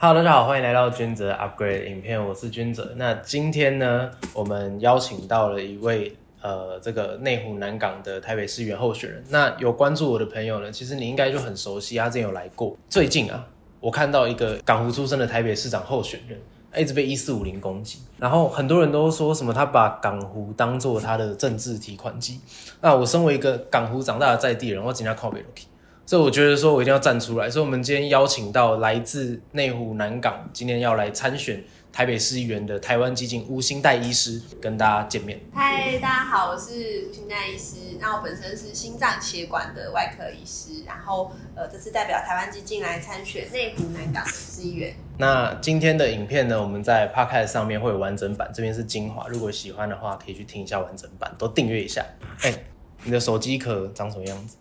[0.00, 2.94] Hello，大家好，欢迎来到君泽 Upgrade 影片，我是君泽。
[2.96, 9.24] 那今天呢，我们邀请到了一位呃，这个内湖南港的台北市议候选人。
[9.30, 12.76] 那有关注我的朋友呢，其实你应该就很熟悉，他之前有来过。
[12.88, 13.46] 最近啊，
[13.80, 16.38] 我看到一个港湖出身的台北市长候选人，
[16.76, 22.40] 一直被一四五零攻击，然后很多人都说什么他把港湖当做他的政治提款机。
[22.80, 25.64] 那我身为一个港湖长大的在地人，我今天靠北 Loki。
[26.06, 27.50] 所以我觉得说，我一定要站出来。
[27.50, 35.40] 所以，我们今天邀请到来自内湖南港，今天要来参选台北市议员的台湾基金吴兴代医师，跟大家见面。
[35.52, 37.76] 嗨，大家好，我是吴兴代医师。
[38.00, 44.94] 那我本身是心脏血管的外科医师，然后呃，这次代表台湾基金来参选内湖南港的市议员。
[45.18, 49.26] 那今天的影片呢，我们在 Podcast 上面会有完整版，这边是精华。
[49.26, 52.04] 如果喜欢的话，可以去听一下完整版，都订阅一下。
[52.42, 52.54] 哎，
[53.02, 54.56] 你的手机壳长什么样子？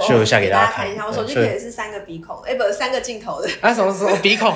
[0.00, 3.48] 秀一下给大家看一下，我手机也是三个鼻孔，哎，不是三个镜头的。
[3.60, 4.52] 啊，什么什么鼻孔？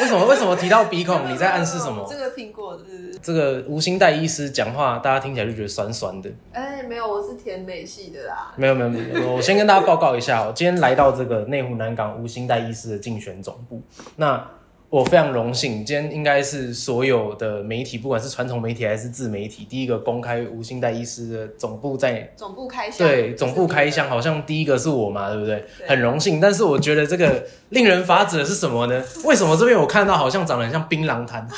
[0.00, 1.30] 为什么为什么提到鼻孔？
[1.30, 2.06] 你在暗示什么？
[2.08, 2.84] 这个苹果的。
[3.22, 6.30] 这个吴兴代医师讲话，大家听起来就觉得酸酸的。
[6.52, 8.54] 哎，没有，我是甜美系的啦。
[8.56, 13.82] 没有没有没有，我先跟大家报告一下，我今天来到这个内湖南港吴兴代医师的竞选总部。
[14.16, 14.42] 那
[14.90, 23.06] 我非常荣幸，今天应该是所有的媒体，不管是传统媒体还是自媒体，第一个公开吴兴代医师的总部在总部开箱。
[23.06, 25.64] 对，总部开箱，好像第一个是我嘛，对不对？
[25.86, 29.00] 很荣幸，但是我觉得这个令人发指的是什么呢？
[29.22, 31.48] 为什么这边我看到好像长得很像槟榔摊？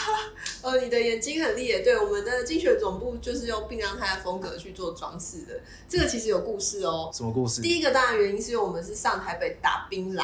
[0.61, 1.81] 呃， 你的眼睛很厉害。
[1.81, 5.59] 对，我们的竞选总部就是用槟榔摊的风格去做装饰的。
[5.89, 7.11] 这个其实有故事哦。
[7.11, 7.63] 什么故事？
[7.63, 10.21] 第一个当然原因是因为我们是上台北打槟榔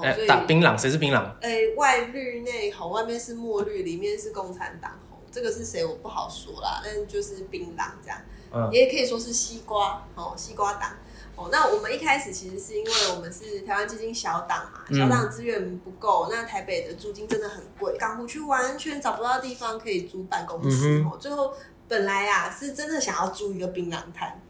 [0.00, 0.08] 嘛。
[0.08, 1.24] 哎，打槟榔，谁是槟榔？
[1.40, 5.18] 哎，外绿内红，外面是墨绿，里面是共产党红。
[5.30, 5.84] 这个是谁？
[5.84, 6.80] 我不好说啦。
[6.84, 8.18] 但就是槟榔这样，
[8.52, 10.92] 嗯，也可以说是西瓜哦，西瓜党
[11.34, 11.48] 哦。
[11.52, 21.18] 那我们一开始其实是因为我们是台湾基金小党嘛，小党资源不够，那台北的租金真的很贵，港湖区完全找不到地方可以租办公室哦。
[21.18, 21.52] 最后
[21.86, 24.40] 本来啊是真的想要租一个槟榔摊。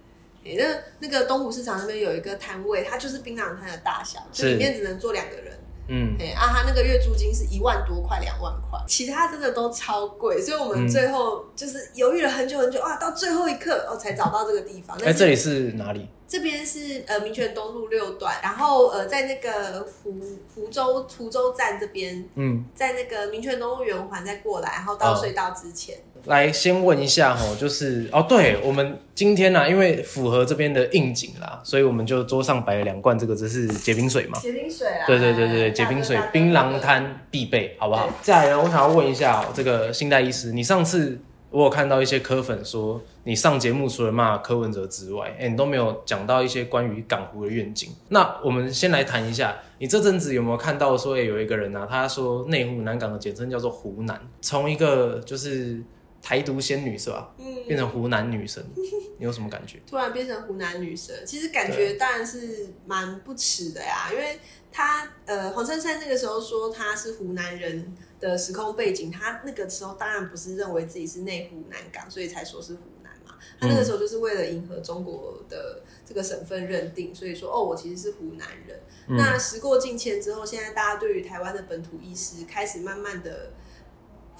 [0.54, 0.64] 那
[1.00, 5.52] 那个东湖市场那边有一个摊位，它就是槟榔摊的大小，就里面只能坐两个人。
[5.88, 14.98] 嗯，哎啊，他那个月租金是一万多块，两万块，其他真的都超贵，所以我们最后就是犹豫了很久很久啊，到最后一刻哦才找到这个地方。
[15.04, 16.08] 哎，这里是哪里？
[16.26, 20.20] 这边是呃民权东路六段，然后呃在那个湖
[20.52, 25.96] 湖州湖州站这边，嗯，在那个民权东路圆环再过来，然后到隧道之前。
[26.26, 34.38] 来先问一下哈，就是哦，对我们今天呢，因为符合这边的应景啦，所以我们就桌上摆了两罐，这个这是结冰水嘛？
[34.40, 35.06] 结冰水啊！
[35.06, 38.08] 对对对对，结冰水，槟榔摊必备，好不好？
[38.22, 41.18] 再来呢，我想要问一下这个信代医师，你上次
[41.50, 47.90] 我有看到一些科粉说，你上节目除了骂柯文哲之外，哎，你都没有讲到一些关于港湖的愿景。
[48.08, 55.80] 那我们先来谈一下，你这阵子有没有看到说，哎，有一个人啊，他说内湖南港的简称叫做湖南，从一个就是。
[56.26, 57.32] 台独仙女是吧？
[57.38, 58.60] 嗯，变成湖南女神，
[59.16, 59.80] 你有什么感觉？
[59.86, 64.08] 突然变成湖南女神，其实感觉当然是蛮不耻的呀。
[64.10, 64.40] 因为
[64.72, 73.36] 她呃，黄珊珊那个时候说她是湖南人的时空背景，她那个时候当然不是认为自己是内湖南港，所以才说是湖南嘛。
[73.60, 78.76] 她那个时候就是为了迎合中国的这个省份认定，所以说哦，我其实是湖南人。
[79.10, 83.52] 那时过境迁之后，现在大家对于台湾的本土意识开始慢慢的。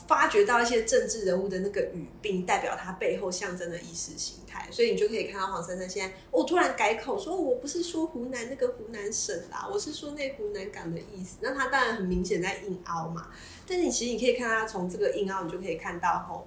[0.06, 11.38] 发掘到一些政治人物的那个语病，代表他背后象征的意识形态，所以你就可以看到黄珊珊现在，我突然改口说，我不是说湖南那个湖南省啦，我是说那湖南港的意思。
[11.40, 13.28] 那他当然很明显在硬凹嘛，
[13.66, 16.46] 但是你其实你可以看他从这个硬凹，你就可以看到吼。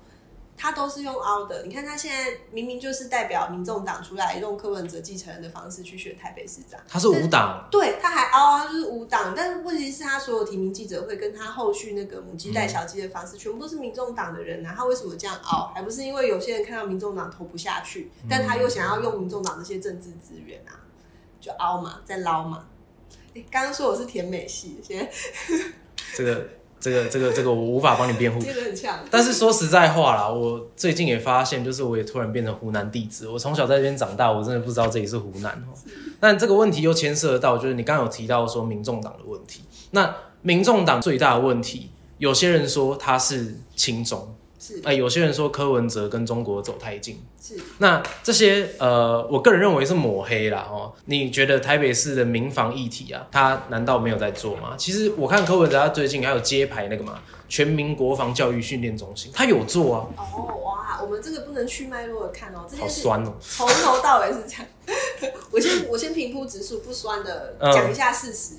[0.62, 6.78] 他都是用凹的，你看他现在明明就是代表民众党出来，用柯文哲继承人的方式去选台北市长。
[6.86, 9.34] 他是无党，对，他还凹啊，就是无党。
[9.34, 14.74] 但是问题是，他所有提名记者会跟他后续那个母鸡带小鸡的方式，全部都是民众党的人啊。
[14.76, 15.72] 他为什么这样凹？
[15.74, 20.76] 还不是因为有些人看到民众党投不下去，但他又想要用民众党这些政治资源啊，
[21.40, 22.66] 就凹嘛，在捞嘛。
[23.34, 25.10] 你刚刚说我是甜美系，先
[26.14, 26.59] 这个。
[26.80, 28.40] 这个这个这个我无法帮你辩护，
[29.12, 33.28] 但是说实在话啦，我最近也发现，就是我也突然变成湖南弟子。
[33.28, 35.76] 我从小在这边长大，我真的不知道这里是湖南哦。
[36.20, 39.62] 但这个问题又牵涉到，就是你刚刚有提到说民众党的问题。
[39.92, 50.92] 那民众党最大的问题，有些人说他是亲中，是哎、有些人说柯文哲跟中国走太近，是，那这些呃，我个人认为是抹黑啦哦。
[51.06, 54.76] 你觉得台北市的民防议题啊，他难道没有在做吗？
[54.78, 64.66] 其实我看柯文哲他最近还有揭牌那个嘛，全民国防教育训练中心，他有做啊，哦哇，我们这个不能去脉络的看哦，这好件事酸哦、从头到尾是这样。
[65.52, 68.56] 我先我先平铺直述，不酸的嗯讲一下事实。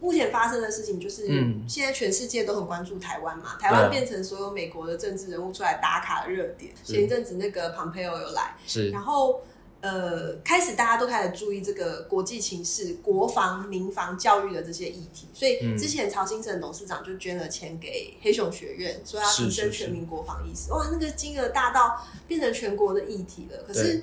[0.00, 6.72] 目前发生的事情就是，嗯现在全世界都很关注台湾嘛，台湾变成所有美国的政治人物出来打卡的热点。
[6.84, 9.40] 前一阵子那个 Pompeo 有来，是然后
[9.80, 20.72] 呃，开始大家都开始注意这个国际情势、国防、民防、教育的这些议题，所以嗯之前曹新成董事长就捐了钱给黑熊学院，说要提升全民国防意识。
[20.72, 23.58] 哇，那个金额大到变成全国的议题了。
[23.66, 24.02] 可是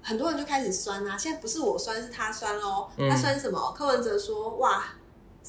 [0.00, 2.88] 很多人就开始酸啊，现在不是我酸，是他酸喽。
[2.96, 3.74] 嗯他酸什么？
[3.76, 4.84] 柯文哲说：“哇，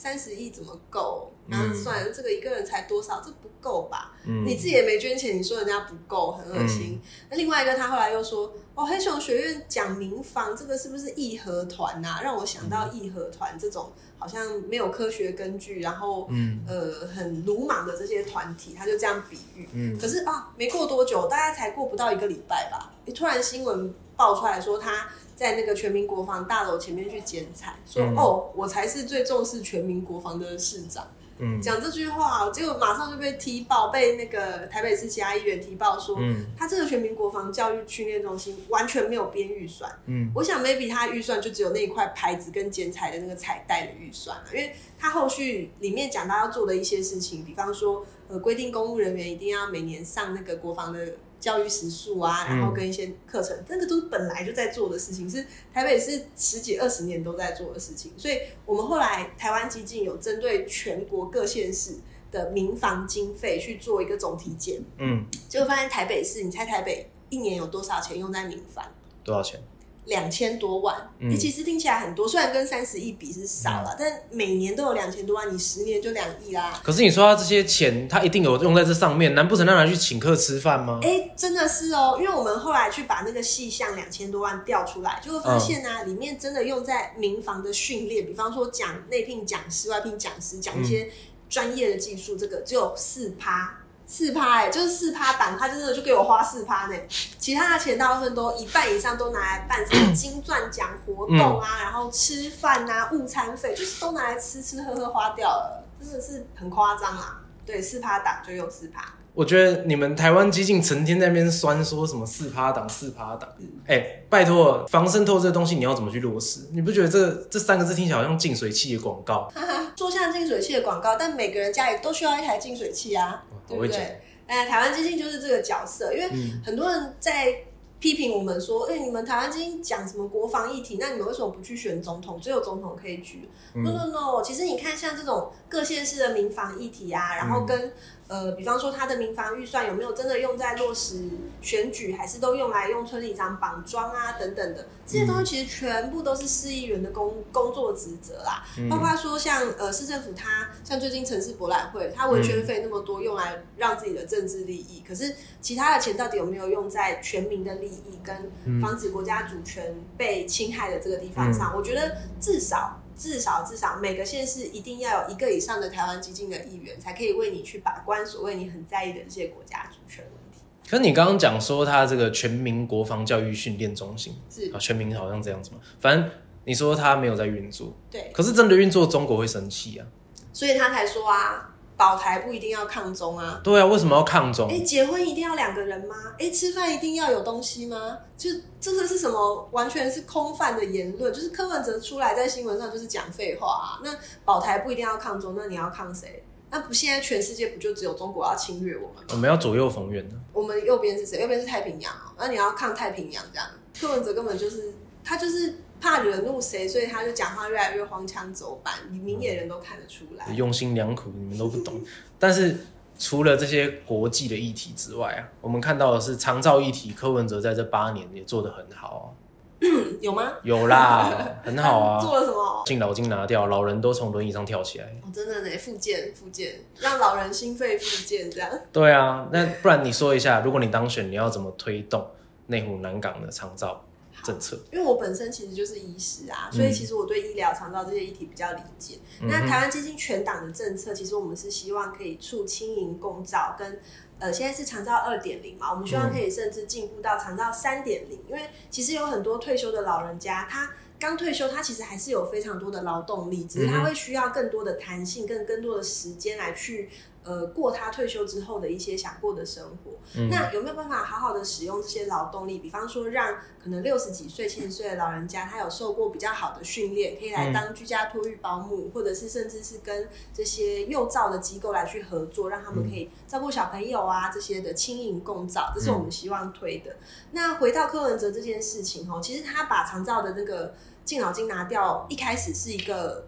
[0.01, 4.13] 三十亿怎么够？”然后嗯算了，这个一个人才多少，这不够吧？
[4.25, 7.01] 嗯你自己也没捐钱，你说人家不够，很恶心。
[7.29, 12.19] 那、另外一个，他后来又说，哦，黑熊学院讲民防，这个是不是义和团呐？
[12.23, 19.67] 让我想到义和团这种好像没有科学根据，然后、嗯呃很鲁莽的这些团体，他就这样比喻。
[19.73, 31.07] 嗯可是啊，没过多久，大概才过不到一个礼拜吧，你突然新闻爆出来说他在那个全民国防大楼前面去剪彩，说、嗯哦，我才是最重视全民国防的市长。
[31.39, 31.62] 嗯。
[31.62, 36.45] 讲这句话，结果马上就被踢爆，被那个台北市其他议员踢爆说，嗯。
[36.57, 39.91] 他这个全民国防教育训练中心完全没有编预算。
[40.06, 40.31] 嗯。
[40.36, 61.95] 我想 maybe 他预算就只有那一块牌子跟剪彩的那个彩带的预算了，因为他后续里面讲到要做的一些事情，比方说呃规定公务人员一定要每年上那个国防的教育时数啊，嗯然后跟一些课程，那个都是本来就在做的事情，是台北是十几二十年都在做的事情，所以我们后来台湾基金有针对全国各县市
[62.31, 68.85] 的民房经费去做一个总体检，嗯，结果发现台北市，你猜台北一年有多少钱用在民房？
[69.24, 69.62] 多少钱？
[70.05, 76.81] 两千多万，嗯你、其实听起来很多，虽然跟三十亿比是少了，但每年都有两千多万，你十年就两亿啦。
[76.83, 80.99] 可是你说他这些钱，他一定有用在这上面，难不成让他去请客吃饭吗？
[81.03, 91.11] 哎、真的是哦，因为我们后来去把那个细项两千多万调出来，就会发现呢、啊，里面真的用在民防的训练，比方说讲内聘讲师、外聘讲师，讲一些
[91.47, 93.75] 专业的技术，这个只有四趴。
[94.11, 96.95] 四趴哎，就是四趴档，他真的就给我花四趴呢。
[97.38, 107.39] 其他的钱大部分都一半以上都拿来办什么金钻奖活动啊，然后吃饭啊、午餐费，就是都拿来吃吃喝喝花掉了，真的是很夸张啊。
[107.67, 109.13] 对，四趴档就用四趴。
[109.33, 113.49] 我觉得你们台湾激进成天在那边酸说什么四趴党四趴党，
[113.87, 116.61] 哎、拜托，防渗透这个东西你要怎么去落实？
[116.73, 119.49] 你不觉得这这三个字听起来好像净水器的广告？
[119.53, 124.21] 哈哈，说像净水器的广告，但每个人家里都需要一台净水器啊，对不对？
[124.47, 127.55] 哎，台湾基金就是这个角色，因为嗯很多人在
[127.99, 132.39] 批评我们说，哎、你们台湾基金讲什么国防议题，那你们为什么不去选总统？
[132.41, 133.47] 只有总统可以举。
[133.73, 137.91] No 嗯 No No，其实你看像这种各县市的民防议题啊，然后跟、
[138.29, 141.27] 呃，比方说他的民防预算有没有真的用在落实
[141.61, 148.63] 选举，还是都用来用村里长绑桩啊等等的，这些东西其实全部都是市议员的工工作职责啦。
[148.77, 161.75] 嗯包括说像呃市政府它像最近城市博览会，它文宣费那么多用来让自己的政治利益，可是其他的钱到底有没有用在全民的利益跟防止国家主权被侵害的这个地方上？
[161.75, 163.01] 我觉得至少。
[163.19, 170.61] 至少至少每个县市一定要有一个以上的台湾基金的议员，才可以为你去把关所谓你很在意的这些国家主权问题。
[170.90, 176.31] 可是你刚刚讲说他这个全民国防教育训练中心是啊，全民好像这样子嘛，反正
[176.64, 180.07] 你说他没有在运作，对，可是真的运作，中国会生气啊。
[180.54, 184.79] 所以他才说啊，保台不一定要抗中啊，对啊，为什么要抗中哎、？
[184.79, 186.15] 结婚一定要两个人吗？
[186.39, 188.18] 哎、吃饭一定要有东西吗？
[188.37, 189.69] 就这个是什么？
[189.73, 193.99] 完全是空泛的言论，就是柯文哲出来在新闻上就是讲废话啊。
[194.01, 194.15] 那
[194.45, 196.41] 保台不一定要抗中，那你要抗谁？
[196.69, 199.23] 那不现在全世界不就只有中国要侵略我们吗？
[199.31, 200.35] 我们要左右逢源的。
[200.53, 201.41] 我们右边是谁？
[201.41, 203.68] 右边是太平洋哦，那你要抗太平洋这样。
[203.99, 210.53] 柯文哲根本就是他就是怕惹怒谁，所以他就讲话越来越荒腔走板，你明眼人都看得出来。
[210.53, 212.01] 用心良苦，你们都不懂。
[212.39, 212.77] 但是
[213.18, 219.35] 除了这些国际的议题之外啊，我们看到的是长照议题，柯文哲在这八年也做得很好
[219.81, 220.44] 嗯 有吗？
[220.44, 221.31] 啊，有啦，
[221.63, 222.21] 很好啊。
[222.21, 222.83] 做了什么？
[222.85, 225.06] 敬老金拿掉，老人都从轮椅上跳起来。
[225.23, 228.69] 哦，真的呢，复健复健，让老人心肺复健这样。
[228.91, 232.25] 对啊，那不然你说一下，如果你当选，你要怎么推动
[232.68, 234.03] 内湖南港的长照？
[234.43, 234.79] 政策？
[234.91, 239.19] 因为我本身其实就是医师啊，所以其实我对医疗、长照这些议题比较理解。
[239.41, 243.99] 那台湾基金全党的政策，其实我们是希望可以促轻盈共照，跟
[244.39, 248.39] 呃现在是长照二点零嘛，我们希望可以甚至进步到长照三点零。
[248.47, 257.09] 因为其实有很多退休的老人家，他刚退休，他其实还是有非常多的劳动力，只是他会需要更多的弹性，更更多的时间来去。
[257.41, 260.11] 呃，过他退休之后的一些想过的生活，
[260.49, 262.79] 那有没有办法好好的使用这些劳动力？
[262.79, 277.15] 比方说，让可能六十几岁、七十岁的老人家，他有受过比较好的训练，可以来当居家托育保姆，或者是甚至是跟这些幼照的机构来去合作，让他们可以照顾小朋友啊这些的轻盈共照，这是我们希望推的。
[277.51, 280.93] 那回到柯文哲这件事情哦，其实他把长照的那个
[281.23, 283.45] 敬老金拿掉，一开始是一个。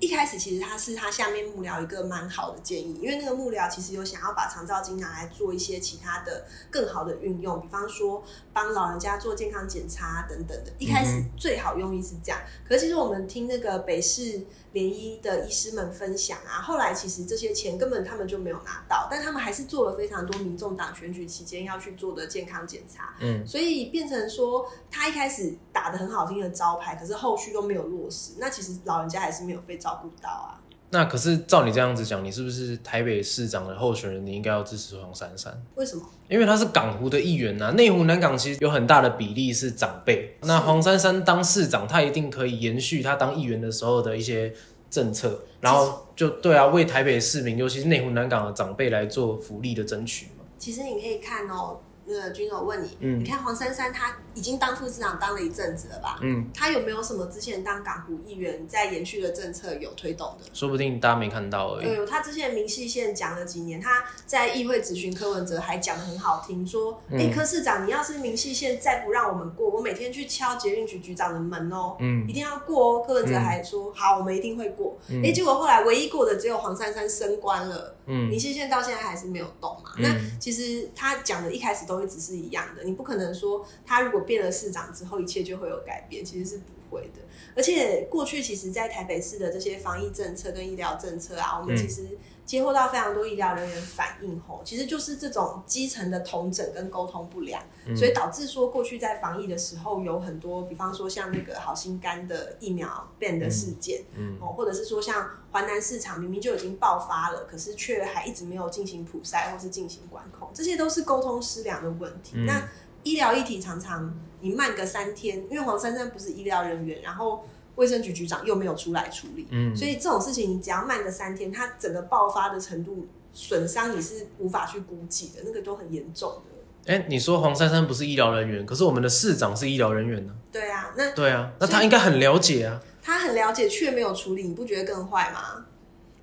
[0.00, 10.72] 一开始其实他是他下面幕僚一个蛮好的建议，因为那个幕僚其实有想要把长照金拿来做一些其他的更好的运用，比方说帮老人家做健康检查等等的。
[10.78, 14.46] 一开始最好用意是这样，可是其实我们听那个北市。
[14.78, 30.60] 联医的医师们分享啊，后来其实这些钱根本他们就没有拿到，但他们还是做了非常多民众党选举期间要去做的健康检查，嗯，所以变成说他一开始打的很好听的招牌，可是后续都没有落实，那其实老人家还是没有被照顾到啊。
[30.90, 34.24] 那可是照你这样子讲，你是不是台北市长的候选人？
[34.24, 35.62] 你应该要支持黄珊珊？
[35.74, 36.02] 为什么？
[36.28, 40.36] 因为他是港湖的议员呐，内湖南港其实有很大的比例是长辈。
[40.42, 44.52] 那黄珊珊当市长，他一定可以延续他当议员的时候的一些
[44.90, 50.44] 政策，然后就对啊，为台北市民，尤其是内湖南港的长辈来做福利的争取嘛。
[50.58, 51.80] 其实你可以看哦。
[52.08, 56.18] 那个君总问你，你看黄珊珊，她已经当副市长当了一阵子了吧？
[56.22, 60.46] 嗯，她有没有什么之前当港湖议员在延续的政策有推动的？
[60.54, 61.84] 说不定大家没看到而已。
[61.84, 79.90] 对，他之前明细线讲了几年，他在议会咨询柯文哲还讲的很好听，说：“哎，柯市长，你要是明细线再不让我们过，我每天去敲捷运局局长的门哦，嗯，一定要过哦。”柯文哲还说：“好，我们一定会过。”哎，结果后来唯一过的只有黄珊珊升官了，嗯，明细线到现在还是没有动嘛。
[79.98, 80.08] 那
[80.40, 82.84] 其实他讲的一开始都一直是一样的。
[82.84, 87.22] 你不可能说他如果变了市长之后，一切就会有改变，其实是不会的。
[87.56, 92.16] 而且过去其实，在台北市的这些防疫政策跟医疗政策啊，我们其实
[92.48, 97.62] 接获到非常多医疗人员反映后，其实就是这种基层的同诊跟沟通不良，
[97.94, 104.02] 所以导致说过去在防疫的时候有很多，比方说像那个好心肝的疫苗变的事件，
[104.40, 112.38] 哦，或者是说像华南市场明明就已经爆发了，可是却还一直没有进行普筛或是进行管控，这些都是沟通失良的问题。
[112.46, 112.66] 那
[113.02, 117.44] 医疗议题常常你慢个三天，因为黄珊珊不是医疗人员，然后
[117.78, 126.92] 卫生局局长又没有出来处理，嗯，所以这种事情你只要慢个三天，它整个爆发的程度损伤你是无法去估计的，那个都很严重的。
[126.92, 130.34] 哎，你说黄珊珊不是医疗人员，可是我们的市长是医疗人员呢？
[130.50, 132.80] 对啊，那对啊，那他应该很了解啊。
[133.00, 135.64] 他很了解，却没有处理，你不觉得更坏吗？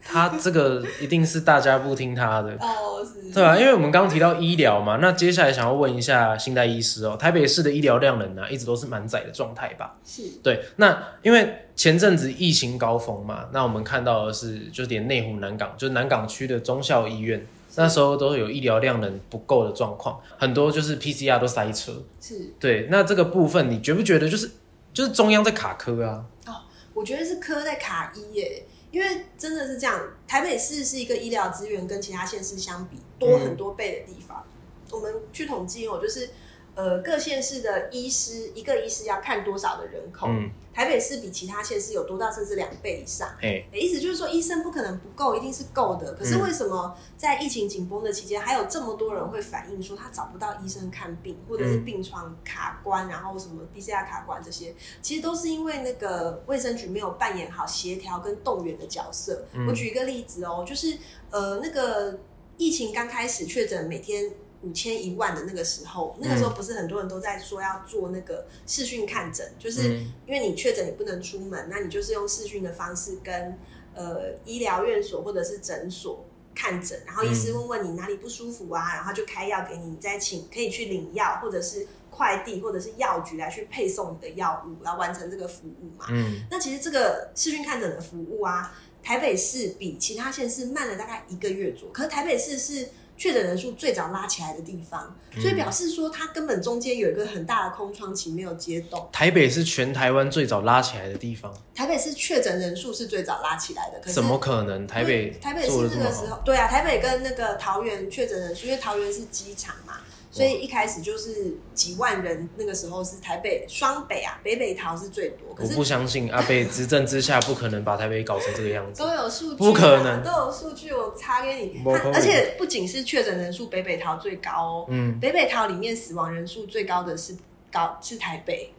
[0.07, 9.95] 他这个一定是大家不听他的 哦，是，对啊，因为我们刚刚提到医疗嘛，那接下来想要问一下新代医师哦，台北市的医疗量能呢，一直都是满载的状态吧？
[10.05, 17.45] 是，对，那因为前阵子疫情高峰嘛，那我们看到的是，就是连内湖南港，就是南港区的中校医院，
[17.75, 24.51] 那时候都有医疗量能不够的状况，很多就是 PCR 都塞车，是对，那这个部分你觉不觉得就是
[24.93, 26.23] 就是中央在卡科啊？
[26.45, 26.53] 哦，
[26.93, 28.63] 我觉得是科在卡医耶。
[28.95, 34.41] 因为真的是这样，台北市是一个医疗资源跟其他县市相比多很多倍的地方。
[34.89, 36.29] 我们去统计哦，就是。
[36.75, 40.27] 呃，各县市的医师一个医师要看多少的人口？
[40.27, 43.29] 嗯，台北市比其他县市有多到甚至两倍以上。
[43.41, 46.13] 哎，意思就是说医生不可能不够，一定是够的。
[46.15, 59.45] 可是为什么在疫情紧绷的期间，还有这么多人会反映说他找不到医生看病，或者是病床卡关，然后什么 PCR 卡关这些，其实都是因为那个卫生局没有扮演好协调跟动员的角色。
[59.65, 60.97] 我举一个例子哦，就是
[61.29, 62.19] 呃，那个
[62.57, 64.29] 疫情刚开始确诊每天。
[64.65, 73.55] 五千一万的那个时候，那个时候不是很多人都在说要做那个视讯看诊，就是因为你确诊你不能出门，那你就是用视讯的方式跟
[73.93, 86.07] 呃医疗院所或者是诊所看诊，然后医师问问你哪里不舒服啊，然后就开药给你，你再请可以去领药，或者是快递或者是药局来去配送你的药物，来完成这个服务嘛。
[86.09, 92.89] 嗯，那其实这个视讯看诊的服务啊，台北市比其他县市慢了大概一个月左右，可是台北市是。
[93.17, 99.07] 确诊人数最早拉起来的地方，所以表示说它根本中间有一个很大的空窗期没有接动。
[99.11, 101.53] 台北是全台湾最早拉起来的地方。
[101.73, 104.85] 台北是确诊人数是最早拉起来的，可怎么可能？
[104.85, 109.99] 台北台北是那个时候，对啊，台北跟那个桃园确诊人数，因为桃园是机场嘛。
[110.35, 115.55] 所以一开始就是几万人，那个时候是台北双北啊，北北桃是最多。
[115.55, 119.01] 可是我不相信阿北执政之下不可能把台北搞成这个样子。
[119.01, 121.81] 都有数据啊，不可能都有数据，我查给你。
[122.13, 124.85] 而且不仅是确诊人数，北北桃最高哦。
[124.89, 127.33] 嗯，北北桃里面死亡人数最高的是
[127.71, 128.73] 高是台北。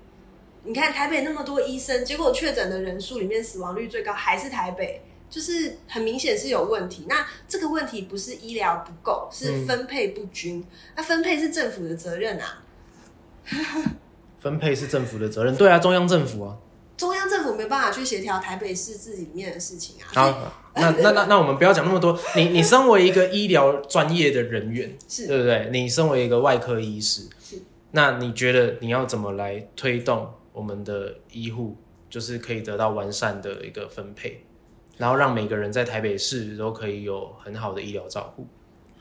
[0.62, 7.06] 你看台北那么多医生，结果确诊的人数里面死亡率最高还是台北，就是很明显是有问题。
[7.08, 10.64] 那这个问题不是医疗不够，是分配不均。
[10.96, 12.62] 那分配是政府的责任啊，
[14.40, 16.56] 分配是政府的责任，对啊，中央政府啊。
[16.96, 20.08] 中央政府没办法去协调台北市自己里面的事情啊。
[20.14, 22.18] 所以好，那那那那我们不要讲那么多。
[22.34, 25.68] 你你身为一个医疗专业的人员，是对不对？
[25.70, 31.76] 你身为一个外科医师是，那你觉得你要怎么来推动我们的医护，
[32.08, 34.46] 就是可以得到完善的一个分配，
[34.96, 38.46] 然后让每个人在台北市都可以有很好的医疗照顾？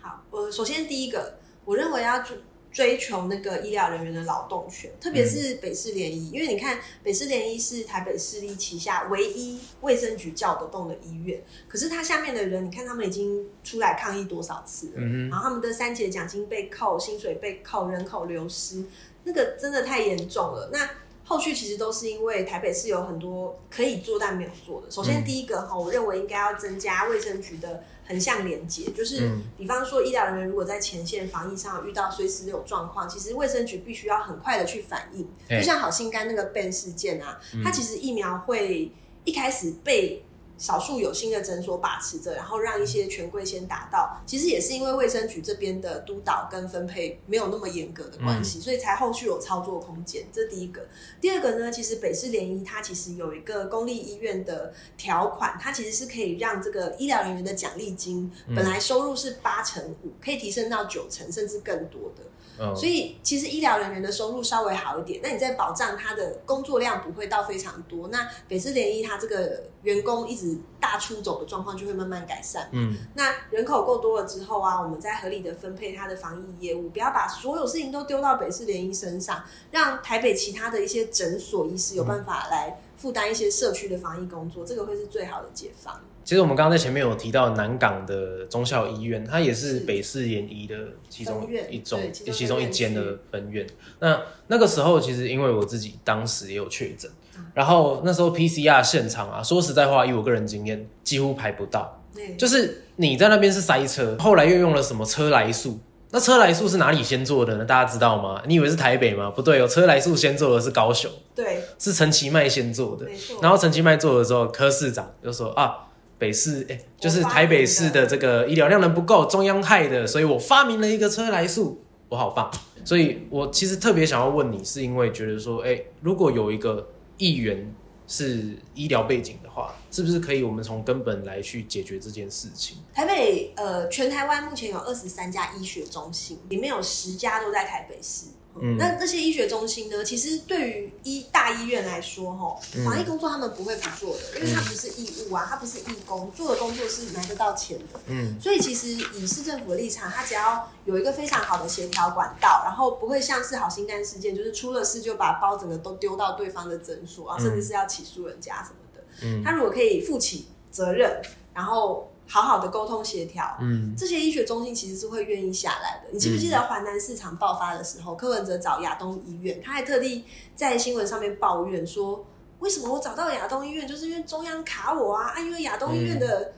[0.01, 2.37] 好，我首先第一个，我认为要追
[2.71, 18.83] 追求那个医疗人员的劳动权，特别是北市联医，因为你看北市联医是台北市立旗下唯一卫生局叫得动的医院，可是它下面的人，你看他们已经出来抗议多少次了，嗯然后他们的三节奖金被扣，薪水被扣，人口流失，
[19.23, 20.69] 那个真的太严重了。
[20.73, 20.89] 那
[21.27, 24.89] 后续其实都是因为台北市有很多可以做但没有做的。
[24.91, 35.27] 首先第一个哈，我认为应该要增加卫生局的横向连接，就是嗯比方说医疗人员如果在前线防疫上有遇到随时有状况，其实卫生局必须要很快的去反应。
[35.49, 38.91] 就像好心肝那个 Ben 事件啊，它其实疫苗会
[39.23, 40.23] 一开始被
[40.57, 50.25] 少数有心的诊所把持着，然后让一些权贵先达到，其实也是因为卫生局这边的督导跟分配没有那么严格的关系，所以才后续有操作空间。
[50.31, 50.87] 这第一个。
[51.19, 62.23] 第二个呢，其实北市联医它其实有一个公立医院的条款，它其实是可以让这个医疗人员的奖励金本来收入是八成五，可以提升到九成甚至更多的。
[62.59, 72.69] 嗯，所以其实医疗人员的收入稍微好一点，那你在保障他的工作量不会到非常多，那北市联医他这个员工一直大出走的状况就会慢慢改善。
[72.71, 85.99] 嗯，那人口够多了之后啊，我们再合理的分配他的防疫业务，不要把所有事情都丢到北市联医身上，让台北其他的一些诊所医师有办法来负担一些社区的防疫工作，这个会是最好的解放。
[86.25, 90.75] 其实我们刚刚在前面有提到南港的中校医院，它也是是北市联医的
[91.07, 93.65] 其中一种对其中一个其中一间的分院。
[93.99, 97.09] 那那个时候，其实因为我自己当时也有确诊，
[97.53, 102.01] 然后那时候 PCR 现场啊，说实在话，以我个人经验，几乎排不到。
[102.13, 105.79] 对，就是你在那边是塞车，后来又用了什么车来速？
[106.11, 107.65] 那车来速是哪里先做的呢？
[107.65, 108.41] 大家知道吗？
[108.47, 109.29] 你以为是台北吗？
[109.29, 113.05] 不对哦，车来速先做的是高雄，对，是陈其迈先做的。
[113.41, 115.84] 然后陈其迈做的时候，柯市长就说啊，
[116.17, 122.49] 北市哎、就是台北市的这个医疗量能不够，中央害的，所以我发明了一个车来速，我好棒。
[122.83, 127.73] 所以我其实特别想要问你，是因为觉得说，哎、如果有一个议员
[128.07, 132.77] 是医疗背景的话，是不是可以我们从根本来去解决这件事情？
[132.93, 138.27] 台北呃，全台湾目前有二十三家医学中心，里面有十家都在台北市。
[138.61, 138.77] 嗯。
[138.77, 142.85] 那这些医学中心呢，其实对于医大医院来说，哈，嗯。
[142.85, 147.99] 防疫工作他们不会不做的，因为它不是义务啊，它不是义工，做的工作是拿得到钱的。
[148.07, 148.39] 嗯。
[148.39, 159.03] 所以其实以市政府的立场，它只要有一个非常好的协调管道，然后不会像是好心肝事件，就是出了事就把包整个都丢到对方的诊所啊，嗯甚至是要起诉人家什么的。
[159.23, 159.43] 嗯。
[159.43, 161.21] 他如果可以负起责任，
[161.53, 163.95] 然后好好的沟通协调，嗯。
[163.97, 166.11] 这些医学中心其实是会愿意下来的。
[166.11, 172.25] 你记不记得华南市场爆发的时候，柯文哲找亚东医院，他还特地在新闻上面抱怨说，
[172.59, 176.53] 为什么我找到亚东医院，就是因为中央卡我啊，啊，因为亚东医院的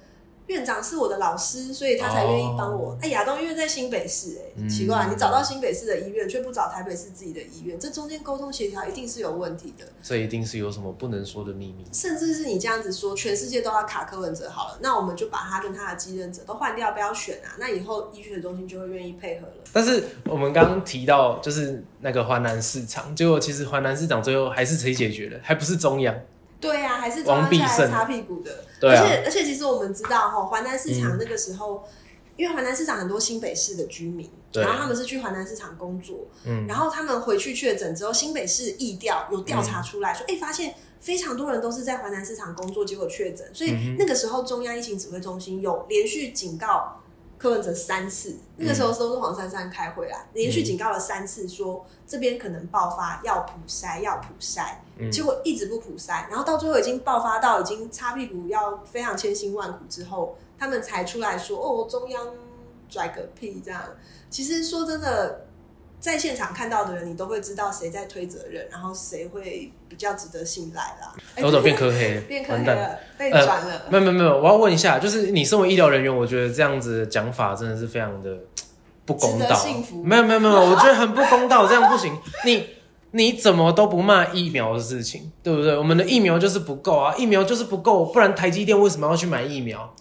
[0.47, 2.97] 院长是我的老师，所以他才愿意帮我。
[3.01, 9.85] 哎、亚东医院在新北市、哎、嗯奇怪，你找到新北市的医院，却不找台北市自己的医院，这中间沟通协调一定是有问题的。
[10.01, 11.85] 这一定是有什么不能说的秘密。
[11.91, 17.55] 甚至是你这样子说，全世界都要卡柯文哲好了，那我们就把他跟他的继任者都换掉，不要选啊。
[17.59, 19.53] 那以后医学中心就会愿意配合了。
[19.73, 26.15] 但是我们刚刚提到，就是那个华南市场，结果其实华南市场最后还是谁解决了，还不是中央。
[26.59, 27.67] 对啊，还是中央王必胜。
[27.67, 28.63] 下来擦屁股的。
[28.79, 29.03] 对啊。
[29.03, 31.83] 而且而且，其实我们知道哈，华南市场那个时候，
[32.35, 36.65] 因为华南市场很多新北市的居民，然后他们是去华南市场工作，嗯。
[36.67, 47.01] 然后他们回去确诊之后，新北市疫调有调查出来说，哎、发现非常多人都是在华南市场工作，结果确诊，所以那个时候中央疫情指挥中心有连续警告
[47.37, 62.27] 柯文哲三次，那个时候都是黄珊珊开会啦，连续警告了三次说这边可能爆发，要普筛，要普筛，嗯结果一直不普筛，然后到最后已经爆发到已经擦屁股要非常千辛万苦之后，他们才出来说哦，中央
[62.89, 63.83] 拽个屁这样。
[64.29, 65.46] 其实说真的，
[65.99, 71.13] 在现场看到的人，你都会知道谁在推责任，然后谁会比较值得信赖啦。
[71.35, 72.21] 哎我怎么变科黑了？
[72.21, 73.81] 变科黑了，被转了。
[73.89, 78.37] 没有没有没有，我要问一下，就是你身为医疗人员，我觉得这样子的讲法真的是非常的
[79.05, 80.03] 不公道幸福。
[80.03, 82.15] 没有没有没有，我觉得很不公道，这样不行。
[82.45, 82.67] 你
[83.11, 85.75] 你怎么都不骂疫苗的事情，对不对？
[85.75, 89.93] 我们的疫苗就是不够啊，疫苗就是不够，不然台积电为什么要去买疫苗？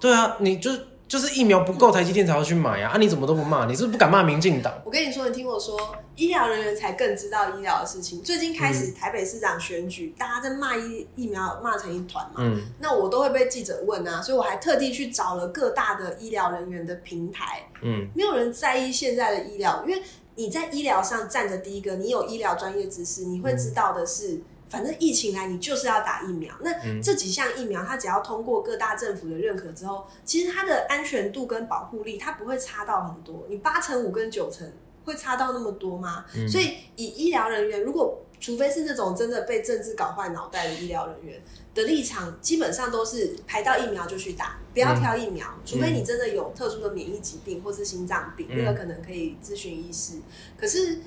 [0.00, 2.92] 对啊，你就是就是疫苗不够，台积电才要去买啊！
[2.94, 3.66] 啊，你怎么都不骂？
[3.66, 4.72] 你是不是不敢骂民进党？
[4.84, 5.76] 我跟你说，你听我说，
[6.14, 8.22] 医疗人员才更知道医疗的事情。
[8.22, 12.34] 最近开嗯始台北市长选举，大家在骂疫疫苗，骂成一团嘛。
[12.36, 20.00] 嗯那我都会被记者问啊，所以我还特地去找了各大的医疗人员的平台，嗯没有人在意现在的医疗，因为
[20.36, 24.40] 你在医疗上站着第一个，你有医疗专业知识，你会知道的是，
[24.70, 26.54] 反正疫情来，你就是要打疫苗。
[26.62, 33.44] 那嗯这几项疫苗，它只要通过各大政府的认可之后，其实它的安全度跟保护力，它不会差到很多。
[33.50, 34.72] 你八成五跟九成
[35.04, 36.24] 会差到那么多吗？
[36.36, 41.42] 嗯所以以医疗人员，如果除非是那种真的被政治搞坏脑袋的医疗人员
[41.74, 50.14] 的立场，基本上都是排到疫苗就去打，不要挑疫苗，除非你真的有特殊的免疫疾病或是心脏病，嗯那个可能可以咨询医师。
[50.56, 51.00] 可是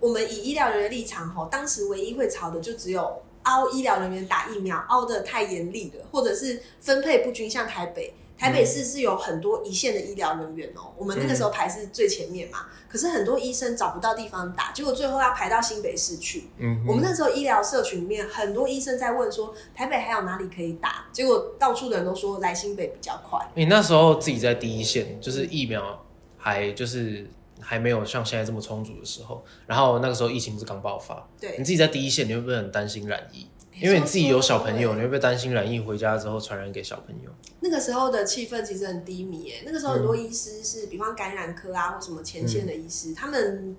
[0.00, 8.14] 我们以医疗人员立场吼，当时唯一会吵的就只有凹医疗人员打疫苗凹的太严厉了，或者是分配不均，像台北。
[8.36, 16.48] 台北市是有很多一线的医疗人员哦、我们那个时候排是最前面嘛，可是很多医生找不到地方打，结果最后要排到新北市去。
[16.58, 21.06] 嗯，我们那时候医疗社群里面，很多医生在问说，台北还有哪里可以打？
[21.12, 23.38] 结果到处的人都说来新北比较快。
[23.54, 26.04] 你那时候自己在第一线，就是疫苗
[26.36, 27.30] 还就是
[27.64, 33.48] 还没有像现在这么充足的时候，然后那个时候疫情不是刚爆发，对你，自己在第一线，你会不会很担心染疫？
[33.80, 37.30] 因为你自己有小朋友，你会不会担心染疫回家之后传染给小朋友？
[37.58, 39.62] 那个时候的气氛其实很低迷耶。
[39.66, 43.76] 那个时候很多医师是，比方感染科啊或什么前线的医师，他们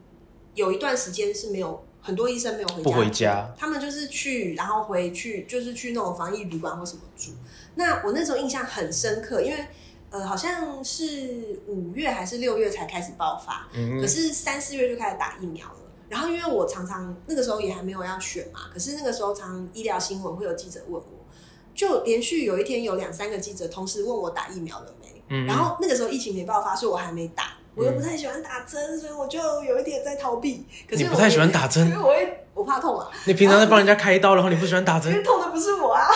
[0.53, 7.31] 有一段时间是没有很多医生没有回家，不回家，他们就是去，然后回去就是去那种防疫旅馆或什么住。
[7.75, 9.65] 那我那时候印象很深刻，因为
[10.15, 15.75] 呃好像是五月还是六月才开始爆发，嗯可是三四月就开始打疫苗了。
[16.07, 21.25] 然后因为我常常那个时候也还没有要选嘛，可是那个时候常常医疗新闻会有记者问我，
[21.73, 25.21] 就连续有一天有两三个记者同时问我打疫苗了没。
[25.27, 30.65] 嗯然后那个时候疫情没爆发，所以我还没打，我又不太喜欢打针，所以我就有一点在逃避。
[30.87, 33.09] 可是你不太喜欢打针因为，我会我怕痛啊。
[33.25, 36.07] 你平常在帮人家 开刀，然后你不喜欢打针因为针，痛的不是我啊，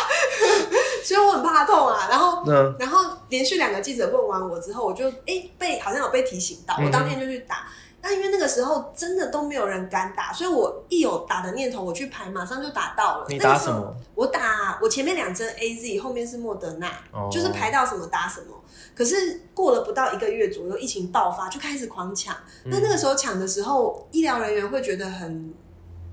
[1.06, 2.08] 所以我很怕痛啊。
[2.10, 7.68] 然后，嗯然后连续两个记者问完我之后，我就哎、被好像有被提醒到，嗯我当天就去打。
[8.02, 13.26] 那因为那个时候真的都没有人敢打，所以我一有打的念头，我去排，马上就打到了。
[13.28, 13.96] 你那个时候打什么？
[14.16, 18.56] 我打我前面两针 A Z，后面是莫德纳，哦就是排到什么打什么。
[18.96, 22.34] 可是过了不到一个月左右，疫情爆发就开始狂抢。
[22.64, 25.54] 嗯那那个时候抢的时候，医疗人员会觉得很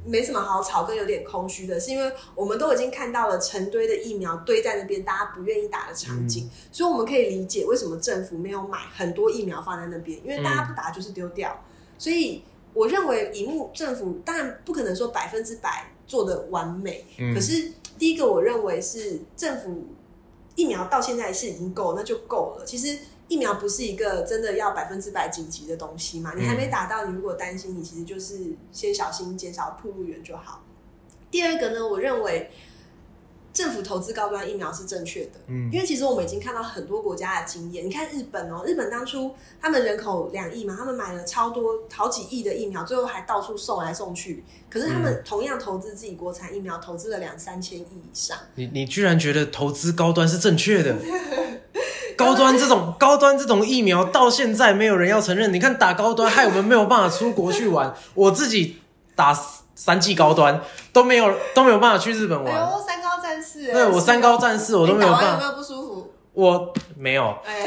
[0.07, 11.63] 没什么好吵，跟有点空虚的，是因为我们都已经看到了成堆的疫苗堆在那边，大家不愿意打的场景，所以我们可以理解为什么政府没有买很多疫苗放在那边，因为大家不打就是丢掉。
[11.99, 12.43] 所以
[12.73, 19.87] 我认为，以目政府当然不可能说百分之百做的完美，嗯可是第一个我认为是政府
[20.55, 22.65] 疫苗到现在是已经够，那就够了。
[22.65, 30.63] 其实疫苗不是一个真的要百分之百紧急的东西嘛，你还没打到，你如果担心，你其实就是先小心减少铺路源就好。
[31.31, 32.51] 第二个呢，我认为
[33.53, 37.85] 政府投资高端疫苗是正确的，嗯因为其实我们已经看到很多国家的经验。
[37.85, 44.45] 你看日本哦，日本当初他们人口两亿嘛，他们买了超多好几亿的疫苗，最后还到处送来送去。
[44.69, 48.37] 可是他们同样投资自己国产疫苗，投资了两三千亿以上。
[48.57, 50.95] 你你居然觉得投资高端是正确的？
[52.17, 55.53] 高端这种高端这种疫苗到现在没有人要承认。
[55.53, 57.95] 你看打高端，害我们没有办法出国去玩。
[58.15, 58.81] 我自己
[59.15, 59.37] 打
[59.75, 60.61] 三剂高端
[60.93, 62.55] 都没有都没有办法去日本玩。
[62.55, 63.73] 哎呦，三高战士！
[63.73, 66.13] 对我三高战士我都没有办法，你打完有没有不舒服？
[66.33, 67.35] 我没有。
[67.45, 67.67] 哎，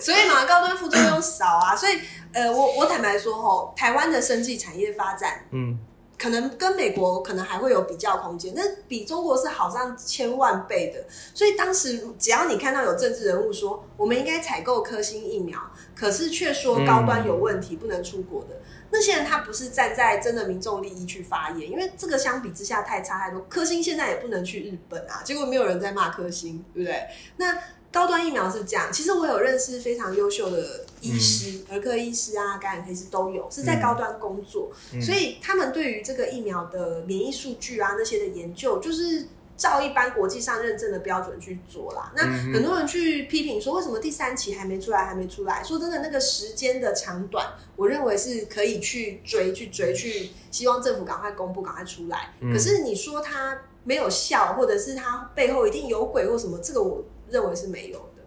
[0.00, 1.98] 所以嘛，高端副作用少啊，所以
[2.32, 5.78] 呃，我我坦白说吼，台湾的生技产业发展嗯
[6.18, 11.04] 可能跟美国可能还会有比较空间，但比中国是好上千万倍的。
[11.34, 15.58] 所以当时只要你看到有政治人物说我们应该采购科兴疫苗，
[15.94, 23.40] 可是却说高端有问题、不能出国的，那些人他不是站在真的民众利益去发言，因为这个相比之下太差太多。
[23.48, 27.06] 科兴现在也不能去日本啊，结果没有人在骂科兴，对不对？
[27.36, 27.58] 那
[27.92, 42.12] 高端疫苗是这样，其实我有认识非常优秀的医师，儿科医师啊、感染科医师都有，是在高端工作，所以他们对于这个疫苗的免疫数据啊那些的研究，就是照一般国际上认证的标准去做啦。
[42.16, 45.62] 那很多人去批评说，为什么第三期还没出来，还没出来？
[45.62, 52.34] 说真的，那个时间的长短，我认为是可以去追，去追，去希望政府赶快公布，赶快出来。
[52.40, 58.24] 可是你说它没有效，或者是它背后一定有鬼或什么，这个我认为是没有的。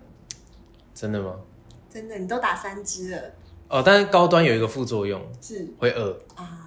[0.95, 1.35] 真的吗？
[1.97, 3.21] 真的，你都打三支了。
[3.69, 6.15] 哦，但是高端有一个副作用，是会饿。
[6.35, 6.63] 啊。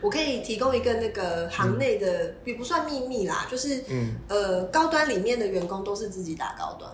[0.00, 6.92] 我可以提供一个那个行内的，也不算秘密啦，就是嗯呃，高端里面的员工都是自己打高端，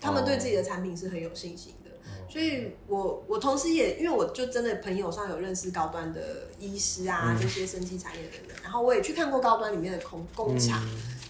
[0.00, 1.90] 他们对自己的产品是很有信心的。
[2.28, 6.20] 所以我我同时也因为我就真的朋友上有认识高端的
[6.60, 10.80] 医师啊，这些生技产业的人，然后我也去看过高端里面的工工厂，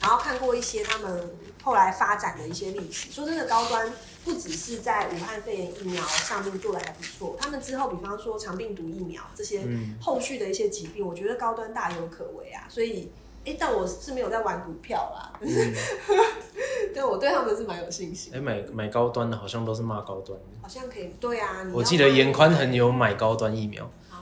[0.02, 1.30] 然后看过一些他们
[1.66, 3.10] 后来发展的一些历史。
[3.10, 3.92] 说真的，高端。
[4.26, 9.62] 不只是在武汉肺炎疫苗上面做的还不错，他们之后比方说肠病毒疫苗这些
[10.00, 12.66] 后续的一些疾病，我觉得高端大有可为啊。
[12.68, 13.12] 所以，
[13.44, 15.38] 哎，但我是没有在玩股票啦，
[16.92, 18.34] 但我对他们是蛮有信心。
[18.34, 21.14] 哎，买买高端的好像都是骂高端，好像可以。
[21.20, 24.18] 对啊，我记得严宽很有买高端疫苗哦，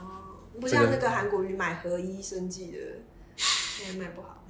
[0.61, 2.77] 不像那个韩国瑜买合一生技的，
[3.35, 4.43] 现在卖不好。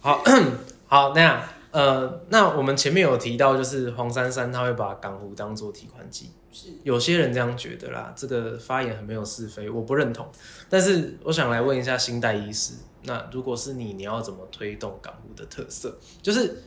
[0.00, 0.22] 好
[0.86, 1.42] 好那样。
[1.74, 8.12] 呃，那我们前面有提到，就是黄珊珊她会把港湖当做提款机，是有些人这样觉得啦。
[8.14, 10.24] 这个发言很没有是非，我不认同。
[10.70, 15.98] 但是我想来问一下新代医师，那如果是你，你要怎么推动港湖的特色？
[16.22, 16.62] 就是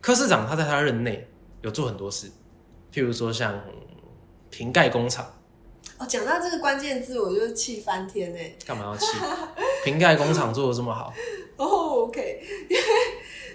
[0.00, 1.28] 柯市长他在他任内
[1.62, 2.28] 有做很多事，
[2.92, 3.60] 譬如说像
[4.50, 5.26] 瓶盖工厂。
[5.98, 8.54] 哦，讲到这个关键字，我就气翻天哎！
[8.64, 9.06] 干嘛要气？
[9.84, 11.12] 瓶盖工厂做的这么好？
[11.58, 12.40] 哦，OK。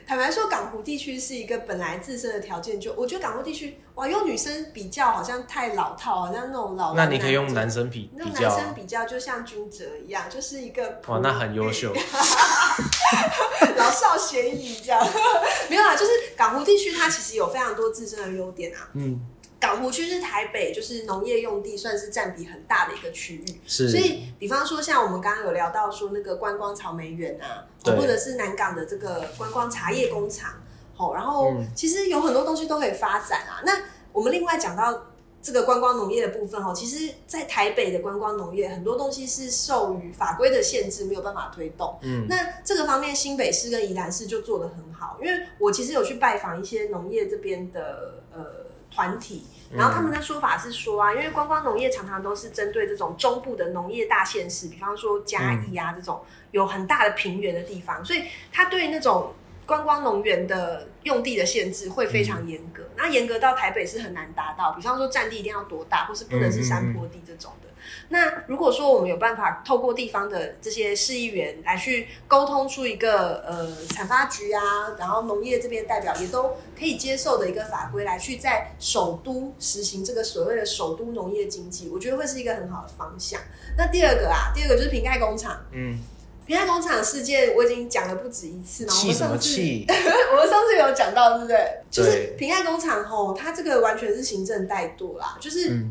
[0.09, 6.95] 坦白说，港湖地区是一个本来自身的条件就，我觉得港湖地区哇，用女生比较好像太老套，好像那种老。
[6.95, 11.93] 那你可以用男生比，那种男生比较就像君哲一样，就是一个哇，那很优秀，
[13.77, 14.99] 老少咸宜这样。
[15.69, 19.21] 没有啊，就是港湖地区它其实有非常多自身的优点啊，嗯。
[19.59, 23.89] 港湖区是台北，就是农业用地算是占比很大的一个区域，是。
[23.89, 30.53] 所以，比方说像我们刚刚有聊到说那个观光草莓园啊，或者是南港的这个观光茶叶工厂，
[30.95, 33.59] 好，然后其实有很多东西都可以发展啊。
[33.65, 33.73] 那
[34.13, 35.07] 我们另外讲到
[35.41, 41.99] 这个观光农业的部分，哈，其实，在台北的观光农业很多东西是受于法规的限制，没有办法推动。
[42.01, 48.68] 嗯，那这个方面新北市跟宜兰市就做得很好，因为我其实有去拜访一些农业这边的呃。
[48.91, 56.21] 团体，然后他们的说法是说啊，因为观光农业常常都是针对这种中部的农业大县市，比方说嘉义啊这种
[56.51, 59.33] 有很大的平原的地方，所以他对那种
[59.65, 62.83] 观光农园的用地的限制会非常严格。
[62.97, 67.68] 那严格到台北是很难达到，比方说占地一定要多大，或是不能是山坡地这种的。
[68.11, 74.61] 那如果说我们有办法透过地方的这些市议员来去沟通出一个呃产发局啊，
[74.97, 83.39] 然后农业这边代表也都可以接受的一个法规，来去在首都实行这个所谓的首都农业经济，我觉得会是一个很好的方向。
[83.77, 85.99] 那第二个啊，第二个就是瓶盖工厂，嗯，
[86.47, 88.91] 瓶盖工厂事件我已经讲了不止一次了。
[88.91, 89.85] 气什么气？
[90.33, 91.83] 我们上次有讲到，对不对？
[91.91, 95.85] 就是瓶盖工厂吼，它这个完全是行政怠惰啦，就是。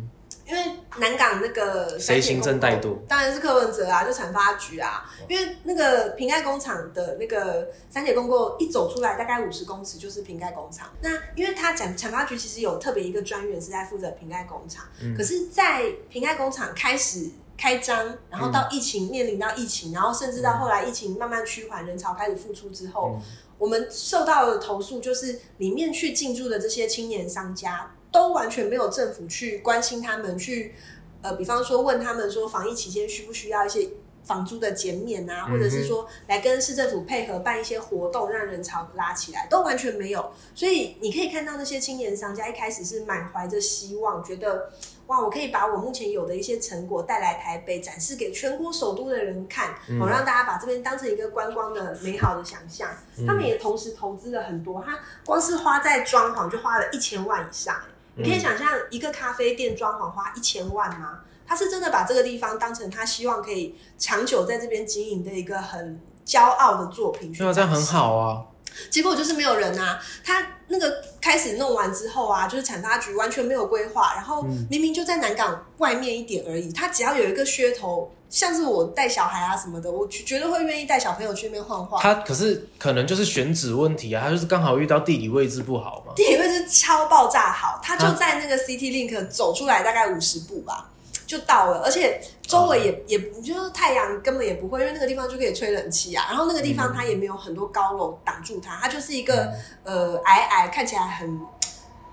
[0.49, 0.63] 因为
[0.97, 2.97] 南港那个谁行政怠惰？
[3.07, 5.05] 当然是柯文哲啊，就产发局啊。
[5.29, 10.89] 因为那个瓶盖工厂的那个三铁公购一走出来，大概五十公尺就是瓶盖工厂。
[11.03, 14.87] 那因为他产产发局其实有特别一个专员是在负责瓶盖工厂。
[15.15, 23.21] 可是，在瓶盖工厂开始开张，然后到疫情面临到疫情，然后甚至到后来疫情慢慢趋缓，人潮开始复出之后，
[23.59, 27.95] 我们受到的投诉就是里面去进驻的这些青年商家。
[28.11, 30.75] 都完全没有政府去关心他们，去
[31.23, 33.89] 呃，比方说问他们说防疫期间需不需要一些
[34.25, 40.33] 房租的减免啊，或者是说来跟市政府配合办一些活动，让人潮拉起来，都完全没有。
[40.55, 44.71] 所以你可以看到那些青年商家一开始是满怀着希望，觉得
[45.07, 52.91] 哇，我可以把我目前有的一些成果带来台北，展示给全国首都的人看，哦，让大家把这边当成一个观光的美好的想象。
[53.27, 57.77] 他们也同时投资了很多，他光是花在装潢就花了一千万以上。
[58.19, 61.21] 你可以想象一个咖啡店装潢花一千万吗？
[61.47, 67.33] 他是真的把这个地方当成他希望可以长久在这边经营的一个很骄傲的作品。
[67.33, 68.45] 对啊，这样很好啊。
[68.91, 78.11] 结果就是没有人啊，他那个开始弄完之后啊，就是产发局完全没有规划，然后明明就在南港外面一点而已，他只要有一个噱头。
[78.31, 81.99] 像是我带小孩啊什么的，我绝对会愿意带小朋友去那边晃晃。
[82.03, 86.13] 他可是可能就是选址问题啊，他就是刚好遇到地理位置不好嘛。
[86.15, 90.91] 地理位置超爆炸好，他就在那个 City Link 走出来大概五十步吧。
[91.29, 96.25] 就到了，而且周围也、也，你就是太阳根本也不会，因为那个地方就可以吹冷气啊。
[96.29, 99.53] 然后那个地方它也没有很多高楼挡住它，它就是一个、
[99.85, 101.39] 呃矮矮看起来很，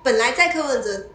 [0.03, 1.07] 本来在柯文哲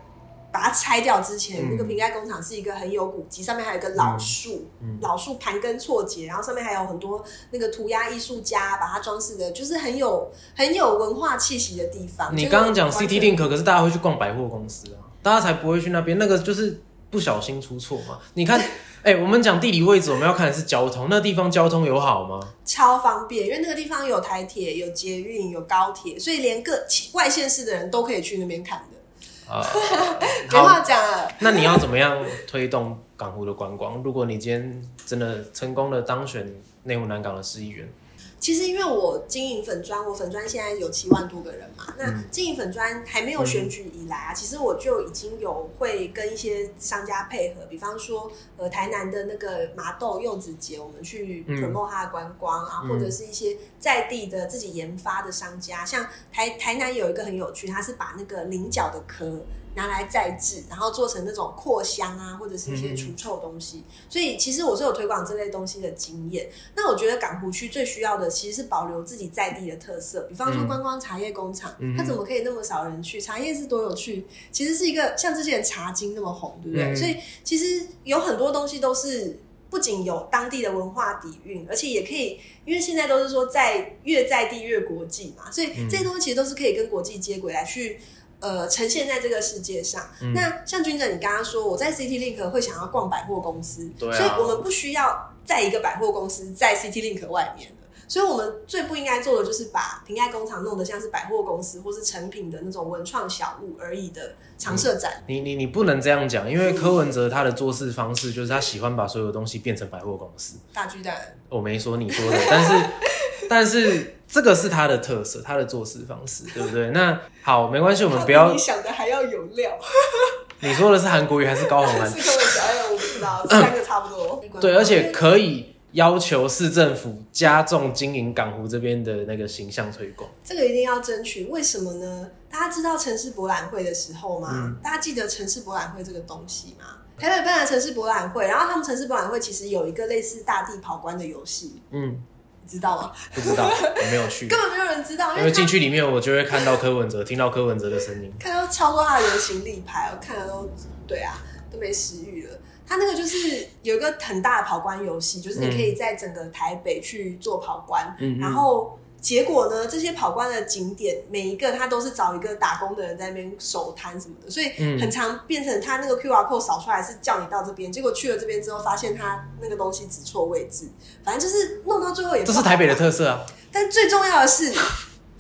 [0.51, 12.35] 把它拆掉之前，嗯那个瓶盖工厂是一个很有古迹，上面还有一个老树，嗯老树盘根错节，然后上面还有很多那个涂鸦艺术家把它装饰的，就是很有很有文化气息的地方。
[12.35, 16.81] 你刚刚讲 CT Link，可是大家会去逛百货公司啊，大家才不会去那边，那个就是
[17.11, 18.19] 不小心出错嘛。
[18.35, 18.61] 你看，
[19.03, 22.41] 哎、我们讲地理位置，我们要看的是交通，那地方交通友好吗？
[22.65, 26.73] 超方便，因为那个地方有台铁、有捷运、有高铁，所以连各
[27.13, 29.53] 外县市的人都可以去那边看的。
[29.53, 29.67] 啊、
[30.53, 31.29] 没话好，讲了。
[31.41, 34.01] 那你要怎么样推动港湖的观光？
[34.05, 36.49] 如果你今天真的成功的当选
[36.85, 37.93] 内湖南港的市议员，
[38.41, 51.61] 其实因为我经营粉砖，我粉砖现在有七万多个人嘛，那经营粉砖还没有选举以来啊，其实我就已经有会跟一些商家配合，比方说呃台南的那个麻豆柚子节，我们去嗯。
[51.61, 52.89] promote 它的观光啊，嗯。
[52.89, 59.45] 或者是一些在地的自己研发的商家，像台台南有一个很有趣，它是把那个菱角的壳。
[59.75, 63.83] 拿来再制，然后做成那种扩香啊，或者是一些嗯除臭东西。
[64.09, 66.49] 所以其实我是有推广这类东西的经验。
[66.75, 73.21] 那我觉得港湖区最需要的其实是保留自己在地的特色，比方说嗯观光茶叶工厂，嗯它怎么可以那么少人去？
[73.21, 76.87] 茶叶是多有趣，其实是一个像之前茶经那么红，对不对？
[76.87, 79.41] 嗯所以其实有很多东西都是。
[79.71, 88.01] 不仅有当地的文化底蕴，而且也可以，因为现在都是说在越在地越国际嘛，所以嗯这些东西其实都是可以跟国际接轨来去
[88.41, 90.09] 呃呈现在这个世界上。
[90.21, 97.77] 嗯那像君哲，你刚刚说我在 CT Link 会想要逛百货公司，对啊所以我们不需要在一个百货公司在 CT Link 外面的。
[98.09, 105.23] 所以我们最不应该做的就是把瓶盖工厂弄得像是百货公司或是成品的那种文创小物而已的常设展。
[105.29, 110.57] 你你你不能这样讲，因为柯文哲他的做事方式就是他喜欢把所有东西变成百货公司。
[110.75, 111.17] 大巨蛋，
[111.49, 112.87] 我没说你说的，但是
[113.49, 116.91] 但是这个是他的特色，他的做事方式，对不对？
[116.95, 118.59] 那好，没关系，我们不要你。
[118.59, 119.77] 想的还要有料。
[120.61, 122.09] 你说的是韩国语还是高虹安？
[122.09, 124.45] 是跟我讲，哎，我不知道，三个差不多。
[124.61, 130.29] 对，而且可以要求市政府加重经营港湖这边的那个形象推广。
[130.45, 132.31] 这个一定要争取，为什么呢？
[132.51, 134.51] 大家知道城市博览会的时候吗？
[134.53, 136.85] 嗯大家记得城市博览会这个东西吗？
[137.19, 143.13] 台北办的城市博览会，然后他们城市博览会其实有一个类似大地跑官的游戏，嗯，你知道吗？
[143.35, 148.33] 不知道，我没有去， 根本没有人知道，因为进去里面我就会看到柯文哲，听到柯文哲的声音。
[148.39, 150.71] 看到超多他的游行立牌，我看了都
[151.07, 151.39] 对啊，
[151.71, 152.59] 都没食欲了。
[152.87, 170.89] 他那个就是有一个很大的跑关游戏，就是你可以在整个台北去做跑关，然后结果呢，这些跑关的景点每一个他都是找一个打工的人在那边守摊什么的，所以嗯很常变成他那个 QR code 扫出来是叫你到这边，结果去了这边之后发现他那个东西指错位置，
[171.23, 173.45] 反正就是弄到最后也这是台北的特色啊！
[173.71, 174.73] 但最重要的是，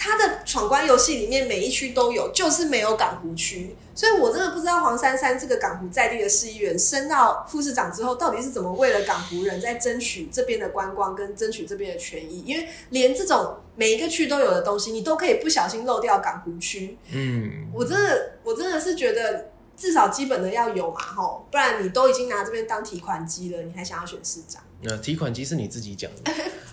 [0.02, 3.76] 它的闯关游戏里面每一区都有，就是没有港湖区。
[3.94, 12.42] 所以我真的不知道黄珊珊这个港湖在地的市议员升到副市长之后，到底是怎么为了港湖人在争取这边的观光跟争取这边的权益？
[12.46, 16.96] 因为连这种每一个区都有的东西，你都可以不小心漏掉港湖区。
[17.12, 24.62] 嗯，我真的，我真的是觉得至少基本的要有嘛，吼，不然你都已经拿这边当提款机了，你还想要选市长？
[24.84, 26.32] 呃，提款机是你自己讲的，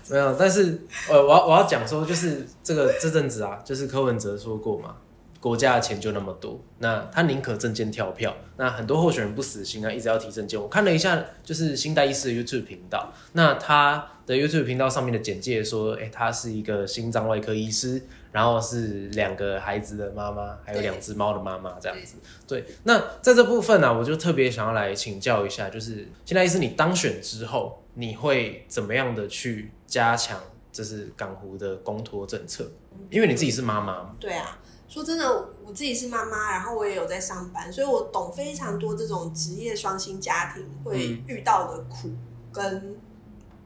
[0.10, 0.36] 没有。
[0.36, 4.96] 但是呃，我要我要讲说，就是这个这阵子啊，就是柯文哲说过嘛，
[5.40, 8.36] 国家的钱就那么多，那他宁可证件跳票。
[8.58, 10.60] 那很多候选人不死心啊，一直要提证件。
[10.60, 22.16] 我看了一下，就是新代医师的 YouTube 频道，那他的 YouTube 频道上面的简介说，哎、他是一个心脏外科医师，然后是两个孩子的妈妈，还有两只猫的妈妈这样子。
[22.48, 30.40] 对，那在这部分呢、我就特别想要来请教一下，就是现在是你当选之后，你会怎么样的去加强
[30.72, 32.72] 就是港湖的公托政策？
[33.10, 42.12] 因为你自己是妈妈嘛，对啊，说真的，我自己是妈妈，然后我也有在上班，所以我懂非常多这种职业双薪家庭会遇到的苦
[42.54, 42.96] 跟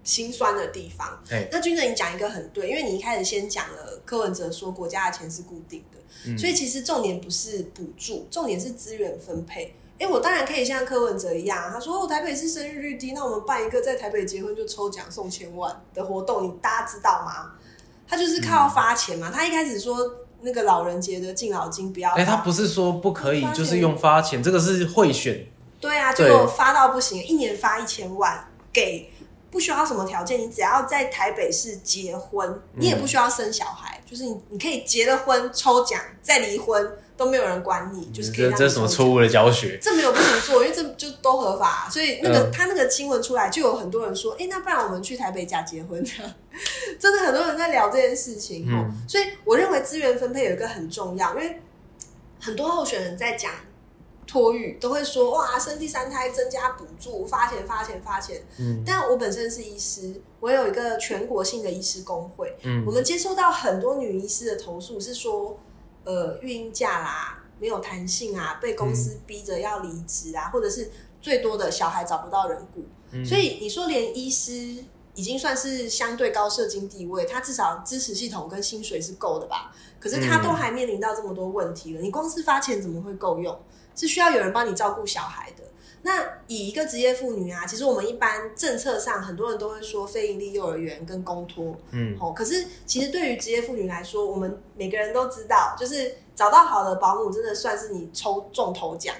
[0.02, 1.22] 心酸的地方。
[1.30, 9.76] 哎那君哲，你讲一个很对，因为你一开始先讲了柯文哲说国家的钱是固定的，嗯所以其实重点不是补助，重点是资源分配。
[10.02, 17.52] 哎、我当然可以像柯文哲一样，他说哦，台北市生育率低，那我们办一个在台北结婚就抽奖送千万的活动，你大家知道吗？
[18.08, 19.30] 他就是靠发钱嘛。
[19.32, 19.98] 他一开始说
[20.42, 25.46] 那个老人节的敬老金不要发，哎、他不是说不可以就是用发钱，这个是贿选，
[25.80, 29.12] 对啊，对结果发到不行，一年发一千万给。
[29.52, 39.78] 不需要什么条件，你只要在台北市结婚，你也不需要生小孩，就是你你可以结了婚抽奖再离婚都没有人管你，就是可以这这是什么错误的教学？
[39.80, 41.88] 这没有不能做，因为这就都合法。
[41.88, 46.34] 所以那个、嗯他那个新闻出来，就有很多人说，哎、那不然我们去台北假结婚这样。
[47.00, 48.68] 真的很多人在聊这件事情
[49.08, 51.62] 所以我认为资源分配有一个很重要，因为
[52.40, 53.52] 很多候选人在讲
[54.26, 58.42] 托育都会说，哇，生第三胎增加补助，发钱发钱发钱。
[58.58, 65.60] 嗯但我本身是医师，我有一个全国性的医师工会，嗯我们接收到很多女医师的投诉，是说，
[66.04, 70.90] 呃，孕假啦，没有弹性啊，被公司逼着要离职啊，或者是
[71.22, 72.84] 最多的小孩找不到人雇。
[73.12, 74.84] 嗯所以你说连医师
[75.14, 79.76] 已经算是相对高社经地位，他至少支持系统跟薪水是够的吧？
[80.00, 83.60] 可是他嗯都还面临到这么多问题了，你光是发钱怎么会够用？
[83.94, 85.64] 是需要有人帮你照顾小孩的。
[86.04, 99.16] 那以一个职业妇女啊，其实我们一般政策上很多人都会说非营利幼儿园跟公托，嗯哦，可是其实对于职业妇女来说，我们每个人都知道，就是找到好的保姆，真的算是你抽中头奖。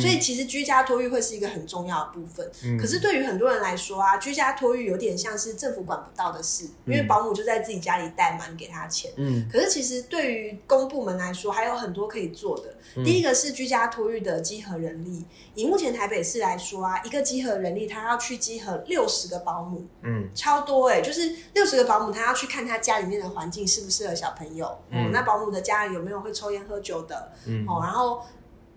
[0.00, 2.50] 所以其实居家托育会是一个很重要的部分。
[2.64, 2.78] 嗯。
[2.78, 9.10] 可是对于很多人来说啊，居家托育有点像是政府管不到的事，因为嗯保姆就在自己家里带嘛，你给他钱。
[9.16, 9.48] 嗯。
[9.52, 12.74] 可是其实对于公部门来说，还有很多可以做的。
[12.96, 13.04] 嗯。
[13.04, 15.24] 第一个是居家托育的集合人力，
[15.54, 20.28] 以目前台北市来说啊，一个集合人力他要去集合六十个保姆，嗯。
[20.34, 25.06] 超多哎、就是六十个保姆，他要去看他家里面的环境适不适合小朋友，嗯。
[25.06, 27.64] 哦，那保姆的家里有没有会抽烟喝酒的，嗯。
[27.68, 28.22] 哦，然后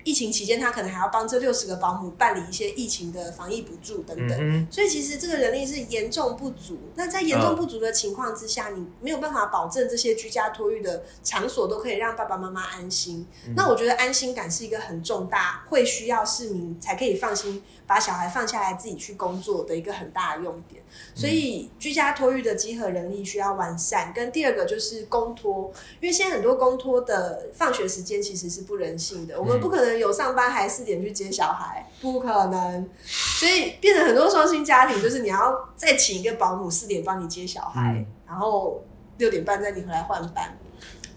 [0.08, 4.38] 疫情期间他可能还要帮这六十个保姆办理一些疫情的防疫补助等等。
[4.40, 6.78] 嗯所以其实这个人力是严重不足。
[6.96, 13.28] 那在严重不足的情况之下，你没有办法保证这些居家托育的场所都可以让爸爸妈妈安心。
[13.54, 20.82] 那我觉得安心感是一个很重大，会需要市民才可以放心把小孩放下来自己去工作的一个很大的用点。
[21.14, 38.84] 所以居家托育的集合人力需要完善，跟第二个就是公托，因为现在很多公托的放学时间其实是不人性的，我们不可能有上班还四点去接小孩，不可能，所以变成很多双薪家庭，就是你要再请一个保姆四点帮你接小孩，嗯然后
[39.18, 40.58] 六点半再你回来换班。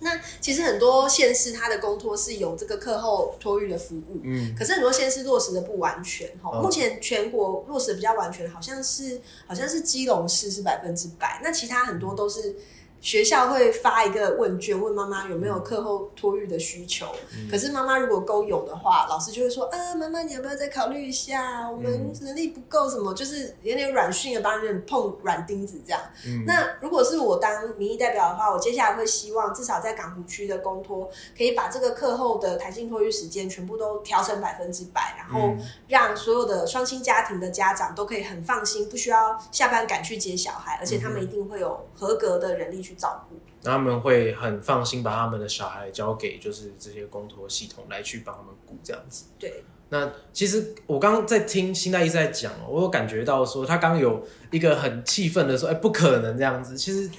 [0.03, 6.51] 那其实很多县市它的公托是有这个课后托育的服务，嗯可是很多县市落实的不完全哈。
[6.55, 12.57] 嗯目前全国落实的比较完全，好像是好像是基隆市是百分之百，那其他很多都是
[13.01, 17.07] 学校会发一个问卷，问妈妈有没有课后托育的需求。
[17.51, 21.68] 可是妈妈如果勾有的话，老师就会说，呃，妈妈你要不要再考虑一下？
[21.70, 26.01] 我们能力不够，什么就是有点软训的帮人碰软钉子这样。
[26.26, 43.36] 嗯那如果是我当民意代表的话，我接下来会希望至少在港湖区的公托，可以把这个课后的弹性托育时间全部都调成百分之百，然后嗯让所有的双薪家庭的家长都可以很放心，不需要下班赶去接小孩，而且他们一定会有合格的人力去照顾。
[43.62, 49.26] 那他们会很放心把他们的小孩交给就是这些公托系统来去帮他们顾这样子。
[49.38, 56.74] 对，那其实我刚刚在听新大一直在讲哦，我有感觉到说他刚刚有一个很气愤的说，哎、不可能这样子。
[56.74, 57.11] 其实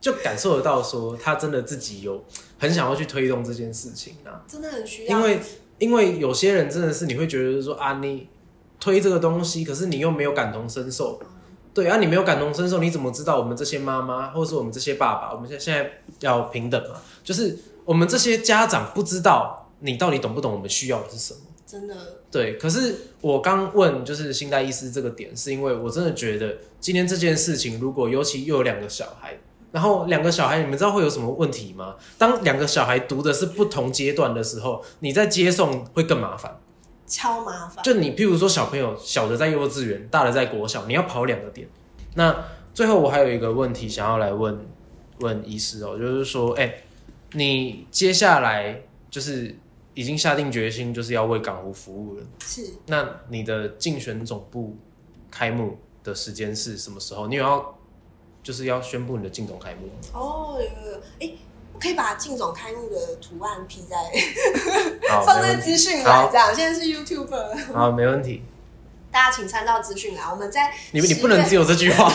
[0.00, 2.22] 就感受得到说他真的自己有
[2.58, 5.18] 很想要去推动这件事情啊，真的很需要。
[5.18, 5.40] 因为
[5.78, 8.28] 因为有些人真的是你会觉得说啊，你
[8.78, 11.18] 推这个东西，可是你又没有感同身受。
[11.78, 16.96] 对啊，你没有感同身受，你怎么知道我们这些妈妈，或者是我们这些爸爸，我们现在现在要平等嘛？
[17.22, 21.38] 就是我们这些家长不知道你到底懂不懂我们需要的是什么。
[21.64, 21.94] 真的
[22.32, 29.38] 对，可是我刚问就是新代医师这个点，是因为我真的觉得今天这件事情，如果尤其又有两个小孩，
[29.70, 31.94] 然后两个小孩，你们知道会有什么问题吗？
[32.18, 36.58] 当两个小孩读的是不同阶段的时候，你在接送会更麻烦。
[37.08, 37.82] 超麻烦。
[37.82, 41.66] 就你譬如说小朋友小的在幼稚园，大的在国小，你要跑两个点。
[42.14, 42.44] 那
[42.74, 44.58] 最后我还有一个问题想要来问
[45.20, 46.82] 问医师哦，就是说，哎、
[47.32, 49.56] 你接下来就是
[49.94, 52.22] 已经下定决心，就是要为港湖服务了。
[52.44, 54.76] 是那你的竞选总部
[55.30, 57.26] 开幕的时间是什么时候？
[57.26, 57.78] 你有要
[58.42, 59.92] 就是要宣布你的竞总开幕吗？
[60.12, 61.47] 哦，有有有，哎、我
[61.80, 63.96] 可以把靳总开幕的图案 P 在，
[65.24, 66.54] 放在资讯栏，这样。
[66.54, 67.28] 现在是 YouTube，
[67.72, 68.42] 好，没问题。
[69.10, 70.30] 大家请参照资讯栏。
[70.30, 72.12] 我们在你你不能只有这句话，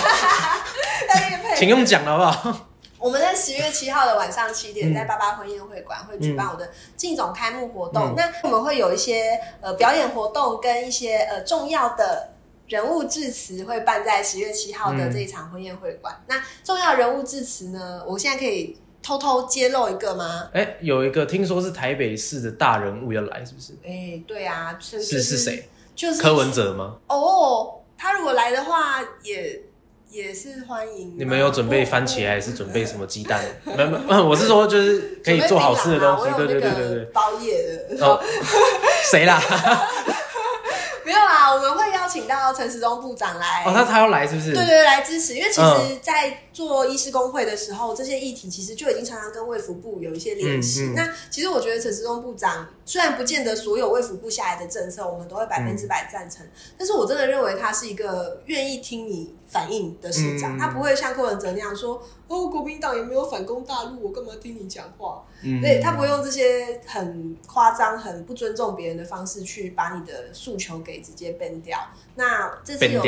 [1.57, 2.68] 请用讲的好不好？
[2.99, 8.09] 我们在十月七号的晚上七点，嗯在八八婚宴会馆会举办我的靳总开幕活动。
[8.09, 12.30] 嗯那我们会有一些呃表演活动跟一些呃重要的。
[12.66, 16.18] 人物致辞会办在十月七号的这一场婚宴会馆。
[16.28, 18.01] 那重要人物致辞呢？
[18.07, 20.49] 我现在可以偷偷揭露一个吗？
[20.54, 23.74] 哎、有一个听说是台北市的大人物要来，是不是？
[23.86, 25.38] 哎、对啊，是是是？
[25.38, 25.68] 谁？
[25.95, 26.95] 就是柯文哲吗？
[27.08, 29.62] 哦，他如果来的话，也
[30.10, 31.16] 也是欢迎。
[31.20, 33.43] 你们有准备番茄还是准备什么鸡蛋？
[33.66, 36.34] 没没， 我是说就是可以做好吃的东西。
[36.38, 38.06] 对对对对对，包夜的。
[38.06, 38.20] 哦，
[39.12, 39.39] 谁啦？
[41.06, 43.64] 没有啦，我们会邀请到陈时中部长来。
[43.66, 44.54] 哦，他他要来是不是？
[44.54, 45.34] 对对，来支持。
[45.36, 50.93] 因为其实，在做医师工会的时候，这些议题其实就已经常常跟卫福部有一些联系。
[50.95, 56.45] 那其实我觉得陈时中部长虽然不见得所有卫福部下来的政策我们都会百分之百赞成，
[56.78, 60.58] 但是我真的认为他是一个愿意听你反应的市长。
[60.58, 65.26] 他不会像柯文哲那样说：“哦，国民党也没有反攻大陆，我干嘛听你讲话？”
[65.62, 71.78] 对他不会用这些很夸张、很不尊重别人的方式去把你的诉求给直接变掉。
[72.16, 73.01] 那这次有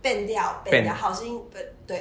[0.00, 1.58] 变掉，变掉，好心不
[1.90, 2.00] 对。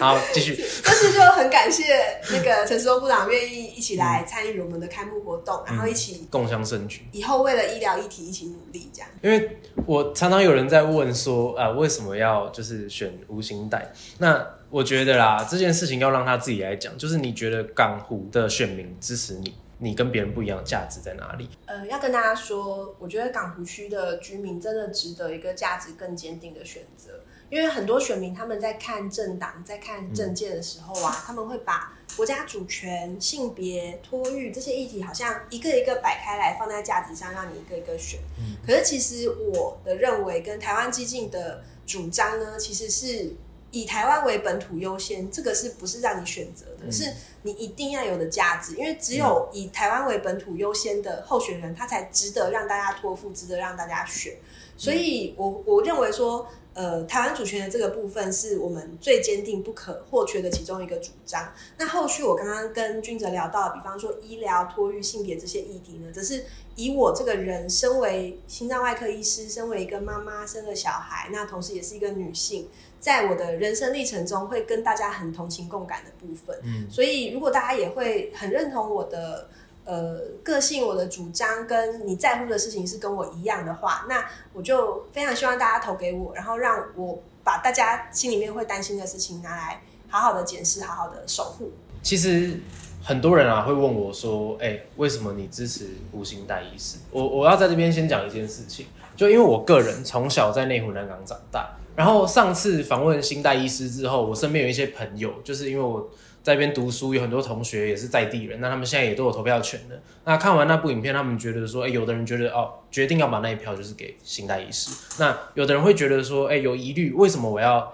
[0.00, 0.56] 好，继续。
[0.84, 1.84] 但是就很感谢
[2.32, 7.02] 那个陈时中部长愿意一起来参与我们的开幕活动，然后一起共襄盛举。
[7.12, 9.08] 以后为了医疗议题一起努力，这样。
[9.22, 13.92] 因为我常常有人在问说，呃，为什么要就是选吴兴代？
[14.18, 16.98] 那我觉得啦，这件事情要让他自己来讲。
[16.98, 21.48] 就是你觉得港湖的选民支持你，你跟别人不一样价值在哪里？
[21.66, 27.20] 呃，要跟大家说，我觉得港湖区的居民真的值得一个价值更坚定的选择。
[27.54, 38.18] 因为很多选民他们在看政党、在看政见的时候啊， 他们会把国家主权、性别、托育这些议题，好像一个一个摆开来放在架子上，让你一个一个选。
[38.66, 43.32] 可是其实我的认为，跟台湾激进的主张呢，其实是
[43.70, 46.90] 以台湾为本土优先，这个是不是让你选择的？
[46.90, 47.08] 是
[47.42, 48.74] 你一定要有的价值。
[48.74, 54.34] 因为只有以台湾为本土优先的候选人，他才值得让大家托付，值得让大家选。
[54.76, 56.48] 所以，我我认为说。
[56.74, 61.52] 呃，台湾主权的这个部分是我们最坚定不可或缺的其中一个主张。
[61.78, 66.44] 那后续我刚刚跟君哲聊到，比方说医疗、托育、性别这些议题呢，则是
[66.74, 72.68] 以我这个人身为心脏外科医师，身为一个妈妈生了小孩，那同时也是一个女性，
[72.98, 76.58] 在我的人生历程中会跟大家很同情共感的部分。
[76.64, 79.48] 嗯，所以如果大家也会很认同我的。
[79.84, 84.24] 呃，个性我的主张跟你在乎的事情是跟我一样的话，那
[84.54, 91.70] 我就非常希望大家投给我，然后让我把大家心里面会担心的事情拿来好好的检视，好好的守护。
[92.02, 92.58] 其实
[93.02, 106.08] 很多人啊会问我说：“哎，为什么你支持吴兴代医师？”我我要在这边先讲一件事情，就因为我个人从小在内湖南港长大，然后上次访问新代医师之后，我身边有一些朋友，就是因为我。
[106.44, 109.98] 在那边读书，有很多同学也是在地人，那他们现在也都有投票权的。
[110.26, 114.90] 那看完那部影片，他们觉得说，哎，有的人觉得哦，决定要把那一票就是给新代医师。
[115.18, 117.90] 那有的人会觉得说，哎，有疑虑，为什么我要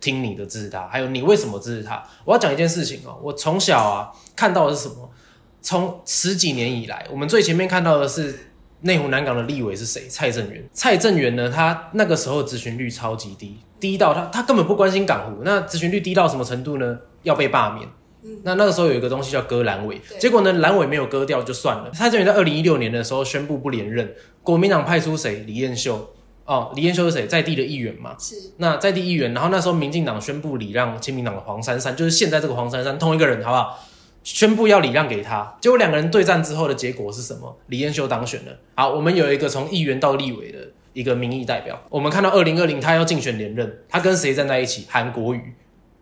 [0.00, 0.86] 听你的支持他？
[0.86, 2.04] 还有你为什么支持他？
[2.26, 5.10] 我要讲一件事情哦，我从小啊看到的是什么？
[5.62, 8.38] 从十几年以来，我们最前面看到的是
[8.82, 10.06] 内湖南港的立委是谁？
[10.10, 10.62] 蔡正元。
[10.74, 15.42] 蔡正元呢，他那个时候咨询率超级低，低到他他根本不关心港湖。
[15.42, 16.98] 那咨询率低到什么程度呢？
[17.24, 17.88] 要被罢免，
[18.44, 21.90] 那那个时候有一个东西叫割阑尾，结果呢阑尾没有割掉就算了。
[21.90, 25.44] 蔡正元在二零一六年的时候宣布不连任，国民党派出谁？
[25.46, 26.14] 李彦秀
[26.44, 27.26] 哦，李彦秀是谁？
[27.26, 28.14] 在地的议员嘛。
[28.18, 28.36] 是。
[28.58, 33.78] 那在地议员，然后那时候民进党宣布礼让亲民党的黄珊珊，就是现在这个黄珊珊同一个人，好不好？
[34.22, 37.58] 宣布要礼让给他，结果两个人对战之后的结果是什么？
[37.66, 38.52] 李彦秀当选了。
[38.74, 40.58] 好，我们有一个从议员到立委的
[40.94, 44.86] 一个民意代表，我们看到二零二零他要竞选连任，他跟谁站在一起？
[44.88, 45.52] 韩国瑜。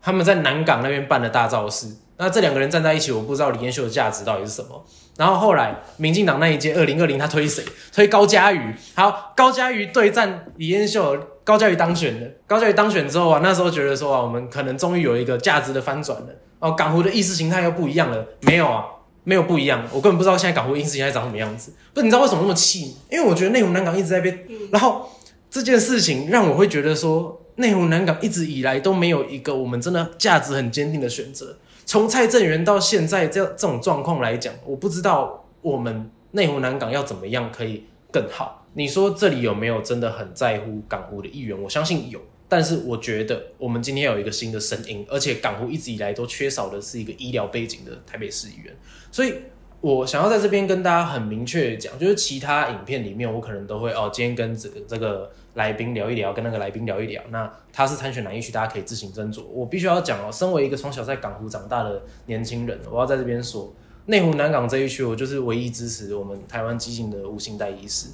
[0.03, 1.87] 他们在南港那边办了大造势，
[2.17, 4.85] 那这两个人站在一起，我不知道李彦秀的价值到底是什么。
[5.17, 7.63] 然后后来民进党那一届二零二零，他推谁？
[7.95, 8.75] 推高嘉瑜。
[8.97, 12.27] 好，高嘉瑜对战李彦秀，高嘉瑜当选了。
[12.47, 16.29] 高嘉瑜当选之后啊，那时候觉得说啊，我们可能终于有一个价值的翻转了。
[16.59, 18.27] 哦，港湖的意识形态又不一样了。
[18.41, 18.85] 没有啊，
[19.25, 19.85] 没有不一样。
[19.93, 21.73] 我根本不知道现在港湖意识形态长什么样子。
[21.93, 22.97] 不，你知道为什么那么气？
[23.11, 25.09] 因为我觉得内湖南港一直在变，然后
[25.51, 27.39] 这件事情让我会觉得说。
[27.57, 31.57] 内湖南港一直以来都没有一个我们真的价值很坚定的选择。
[31.85, 38.67] 从蔡正元到现在这这种状况来讲，我不知道我们内湖南港要怎么样可以更好。
[38.75, 41.61] 你说这里有没有真的很在乎港湖的议员？
[41.61, 48.75] 我相信有，但是我觉得我们今天有一个新的声音，而且港湖一直以来都缺少的是一个医疗背景的台北市议员，
[49.11, 49.35] 所以。
[49.83, 57.21] 我想要在这边跟大家很明确讲，就是其他影片里面我可能都会哦，今天跟这个这个来宾聊一聊，跟那个来宾聊一聊。
[57.31, 59.43] 那他是参选哪一区，大家可以自行斟酌。
[59.53, 63.75] 我必须要讲哦，身为一个从小在港湖长大的年轻人，我要在这边说，
[64.07, 68.07] 内湖南港这一区，我就是唯一支持我们台湾激进的吴兴代医师。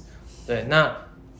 [0.47, 0.91] 对，那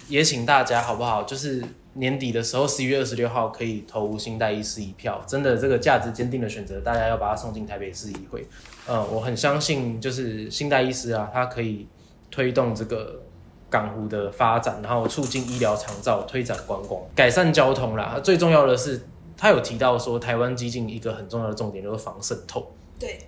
[0.07, 1.23] 也请大家好不好？
[1.23, 1.63] 就是
[1.93, 5.21] 年底的时候，十一月二十六号可以投新代医师一票。
[5.27, 8.47] 真的，这个价值坚定的选择，大家要把它送进台北市议会。
[8.87, 11.87] 嗯，我很相信，就是新代医师啊，他可以
[12.29, 13.21] 推动这个
[13.69, 18.19] 港湖的发展，然后促进医疗长照，推展观光，改善交通啦。
[18.23, 19.01] 最重要的是，
[19.35, 22.71] 他有提到说，台湾基进一个很重要的重点就是防渗透。
[22.99, 23.19] 对，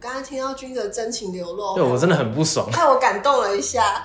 [0.00, 4.02] 刚刚听到君的真情流露，对我真的很不爽，害我感动了一下。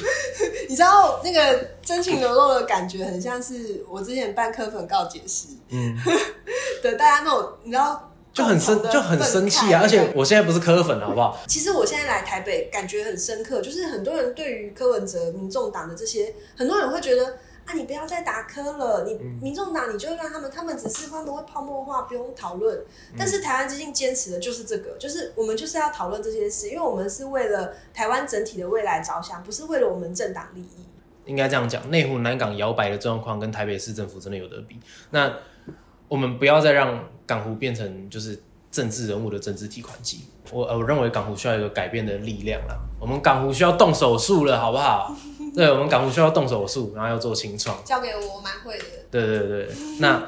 [0.68, 5.96] 你知道那个真情流露的感觉，很像是我之前办科粉告解时，嗯，
[6.82, 8.06] 的大家那种，你知道。
[8.32, 9.80] 就很生就很生气啊！
[9.82, 11.36] 而且我现在不是柯粉，好不好？
[11.48, 22.82] 其实我现在来台北，感觉很深刻，就是很多人对于柯文哲、民众党的这些，很多人会觉得啊，你不要再打磕了，你民众党你就让他们，他们只是他们会泡沫化，不用讨论。
[23.16, 30.86] 但是台湾基金坚持的就是这个，就是我们就是要讨论这些事，因为我们是为了台湾整体的未来着想，不是为了我们政党利益。
[31.26, 34.80] 应该这样讲，内湖南港摇摆的状况跟台北市政府真的有得比。
[35.10, 35.32] 那
[36.08, 40.24] 我们不要再让港湖变成就是政治人物的政治提款机。
[40.50, 42.76] 我我认为港湖需要一个改变的力量了。
[42.98, 45.14] 我们港湖需要动手术了，好不好？
[45.60, 47.84] 对，我们港湖需要动手术，然后要做清创。
[47.84, 48.84] 交给我，蛮会的。
[49.10, 50.22] 对对对，那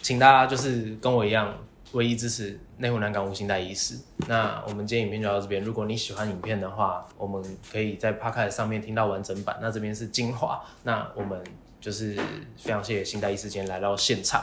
[0.00, 1.54] 请大家就是跟我一样，
[1.92, 3.98] 唯一支持内湖南港无心带仪式。
[4.26, 5.62] 那我们今天影片就到这边。
[5.62, 9.58] 如果你喜欢影片的话，我们可以在 Podcast 上面听到完整版。
[9.60, 10.64] 那这边是精华。
[10.84, 11.38] 那我们
[11.82, 12.18] 就是
[12.56, 14.42] 非常谢谢新代医师今天来到现场。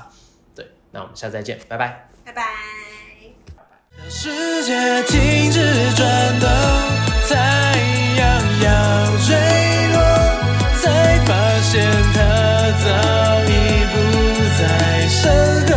[0.54, 2.44] 对那我们下次再见，拜拜，拜拜。
[4.08, 5.60] 世界停止
[5.96, 6.48] 转动，
[7.28, 7.76] 太
[8.16, 9.65] 阳要坠落，才发
[11.76, 12.20] 现它
[12.86, 12.88] 早
[13.44, 13.52] 已
[13.92, 13.94] 不
[14.58, 14.62] 在
[15.10, 15.20] 身
[15.68, 15.74] 后。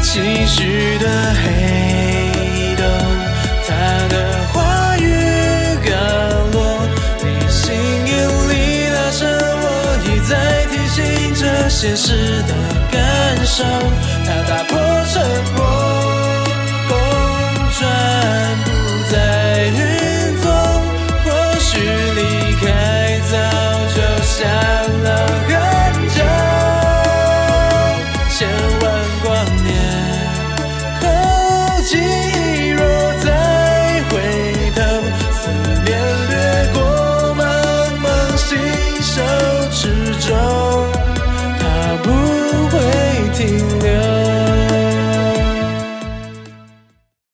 [0.00, 0.08] 期
[0.46, 0.56] 许
[0.98, 1.44] 的黑
[2.76, 2.82] 洞，
[3.68, 3.68] 他
[4.08, 4.14] 的
[4.54, 5.04] 话语
[5.84, 5.92] 刚
[6.50, 6.58] 落，
[7.18, 8.10] 你心引
[8.48, 8.52] 力
[8.88, 9.64] 拉伸，我
[10.06, 10.32] 一再
[10.70, 10.98] 提醒
[11.34, 12.08] 着现实
[12.48, 12.50] 的。
[12.90, 12.96] 感
[13.44, 13.64] 受，
[14.24, 14.78] 它打破
[15.12, 15.14] 沉
[15.56, 15.79] 默。